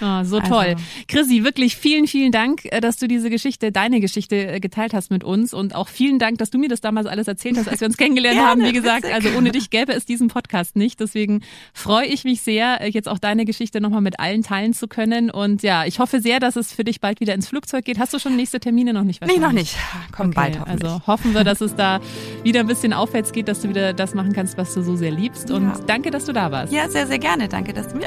Ah, 0.00 0.22
so 0.22 0.36
Also- 0.40 0.40
toll. 0.52 0.76
Chrissy, 1.08 1.42
wirklich 1.44 1.74
vielen, 1.76 2.06
vielen 2.06 2.30
Dank, 2.30 2.66
äh, 2.66 2.82
dass 2.82 2.98
du 2.98 3.08
diese 3.08 3.30
Geschichte, 3.30 3.72
deine 3.72 4.00
Geschichte 4.00 4.36
äh, 4.36 4.60
geteilt 4.60 4.92
hast 4.92 5.10
mit 5.10 5.24
uns 5.24 5.54
und 5.54 5.74
auch 5.74 5.88
vielen 5.88 6.18
Dank, 6.18 6.36
dass 6.36 6.50
du 6.50 6.58
mir 6.58 6.68
das 6.68 6.82
damals 6.82 7.06
alles 7.06 7.26
erzählt 7.26 7.56
hast, 7.56 7.66
als 7.70 7.80
wir 7.80 7.86
uns 7.88 7.96
kennengelernt 7.96 8.36
Gerne, 8.36 8.50
haben. 8.50 8.62
Wie 8.64 8.72
gesagt, 8.74 9.04
witzig. 9.04 9.14
also 9.14 9.30
ohne 9.38 9.50
dich 9.50 9.70
gäbe 9.70 9.94
es 9.94 10.04
diesen 10.04 10.28
Podcast 10.28 10.76
nicht. 10.76 11.00
Deswegen 11.00 11.40
freue 11.72 12.04
ich 12.06 12.24
mich 12.24 12.42
sehr, 12.42 12.82
äh, 12.82 12.90
jetzt 12.90 13.08
auch 13.08 13.18
deine 13.18 13.46
Geschichte 13.46 13.80
nochmal 13.80 14.02
mit 14.02 14.20
allen 14.20 14.42
teilen 14.42 14.74
zu 14.74 14.88
können. 14.88 15.30
Und 15.30 15.62
ja, 15.62 15.86
ich 15.86 15.98
hoffe 16.00 16.20
sehr, 16.20 16.38
dass 16.38 16.56
es 16.56 16.70
für 16.74 16.84
dich 16.84 17.00
bald 17.00 17.20
wieder 17.20 17.32
ins 17.34 17.48
Flugzeug 17.48 17.86
geht. 17.86 17.98
Hast 17.98 18.12
du 18.12 18.18
schon 18.18 18.36
nächste 18.36 18.60
Termine 18.60 18.92
noch 18.92 19.04
nicht? 19.04 19.24
Nee, 19.26 19.38
noch 19.38 19.52
nicht. 19.52 19.74
Komm 20.14 20.26
Okay, 20.26 20.34
bald 20.34 20.60
hoffentlich. 20.60 20.84
Also 20.84 21.06
hoffen 21.06 21.32
wir, 21.32 21.44
dass 21.44 21.62
es 21.62 21.74
da 21.74 22.00
wieder 22.42 22.60
ein 22.60 22.66
bisschen 22.66 22.92
aufwärts 22.92 23.32
geht, 23.32 23.48
dass 23.48 23.62
du 23.62 23.70
wieder 23.70 23.94
das 23.94 24.12
machen 24.14 24.34
kannst, 24.34 24.58
was 24.58 24.74
du 24.74 24.82
so 24.82 24.96
sehr 24.96 25.10
liebst. 25.12 25.50
Und 25.50 25.62
Ja. 25.64 25.80
danke, 25.86 26.10
dass 26.10 26.26
du 26.26 26.34
da 26.34 26.52
warst. 26.52 26.72
ja, 26.74 26.90
sehr, 26.90 27.06
sehr 27.06 27.18
gerne. 27.18 27.48
Danke, 27.48 27.72
dass 27.72 27.88
du 27.88 27.96
mich 27.96 28.06